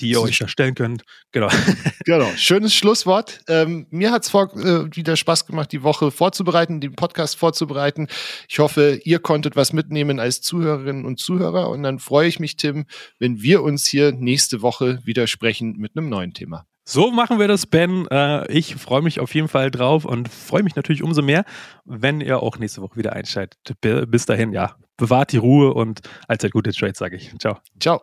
die 0.00 0.10
ihr 0.10 0.20
euch 0.20 0.40
erstellen 0.40 0.74
könnt. 0.74 1.02
Genau. 1.32 1.48
Genau, 2.06 2.28
schönes 2.36 2.74
Schlusswort. 2.74 3.40
Ähm, 3.48 3.86
mir 3.88 4.12
hat 4.12 4.24
es 4.24 4.34
äh, 4.34 4.94
wieder 4.94 5.16
Spaß 5.16 5.46
gemacht, 5.46 5.72
die 5.72 5.82
Woche 5.82 6.10
vorzubereiten, 6.10 6.82
den 6.82 6.94
Podcast 6.94 7.36
vorzubereiten. 7.36 8.08
Ich 8.46 8.58
hoffe, 8.58 9.00
ihr 9.04 9.20
konntet 9.20 9.56
was 9.56 9.72
mitnehmen 9.72 10.20
als 10.20 10.42
Zuhörerinnen 10.42 11.06
und 11.06 11.18
Zuhörer. 11.18 11.70
Und 11.70 11.82
dann 11.82 11.98
freue 12.00 12.28
ich 12.28 12.40
mich, 12.40 12.56
Tim, 12.56 12.84
wenn 13.18 13.40
wir 13.40 13.62
uns 13.62 13.86
hier 13.86 14.12
nächste 14.12 14.60
Woche 14.60 15.00
wieder 15.04 15.26
sprechen 15.26 15.76
mit 15.78 15.96
einem 15.96 16.10
neuen 16.10 16.34
Thema. 16.34 16.66
So 16.86 17.10
machen 17.10 17.38
wir 17.38 17.48
das, 17.48 17.66
Ben. 17.66 18.06
Äh, 18.10 18.46
ich 18.52 18.76
freue 18.76 19.00
mich 19.00 19.18
auf 19.18 19.34
jeden 19.34 19.48
Fall 19.48 19.70
drauf 19.70 20.04
und 20.04 20.28
freue 20.28 20.62
mich 20.62 20.76
natürlich 20.76 21.02
umso 21.02 21.22
mehr, 21.22 21.44
wenn 21.86 22.20
ihr 22.20 22.42
auch 22.42 22.58
nächste 22.58 22.82
Woche 22.82 22.96
wieder 22.96 23.14
einschaltet. 23.14 23.58
Bis 23.80 24.26
dahin, 24.26 24.52
ja, 24.52 24.76
bewahrt 24.98 25.32
die 25.32 25.38
Ruhe 25.38 25.72
und 25.72 26.00
allzeit 26.28 26.52
gute 26.52 26.72
Trades, 26.72 26.98
sage 26.98 27.16
ich. 27.16 27.32
Ciao. 27.38 27.58
Ciao. 27.80 28.02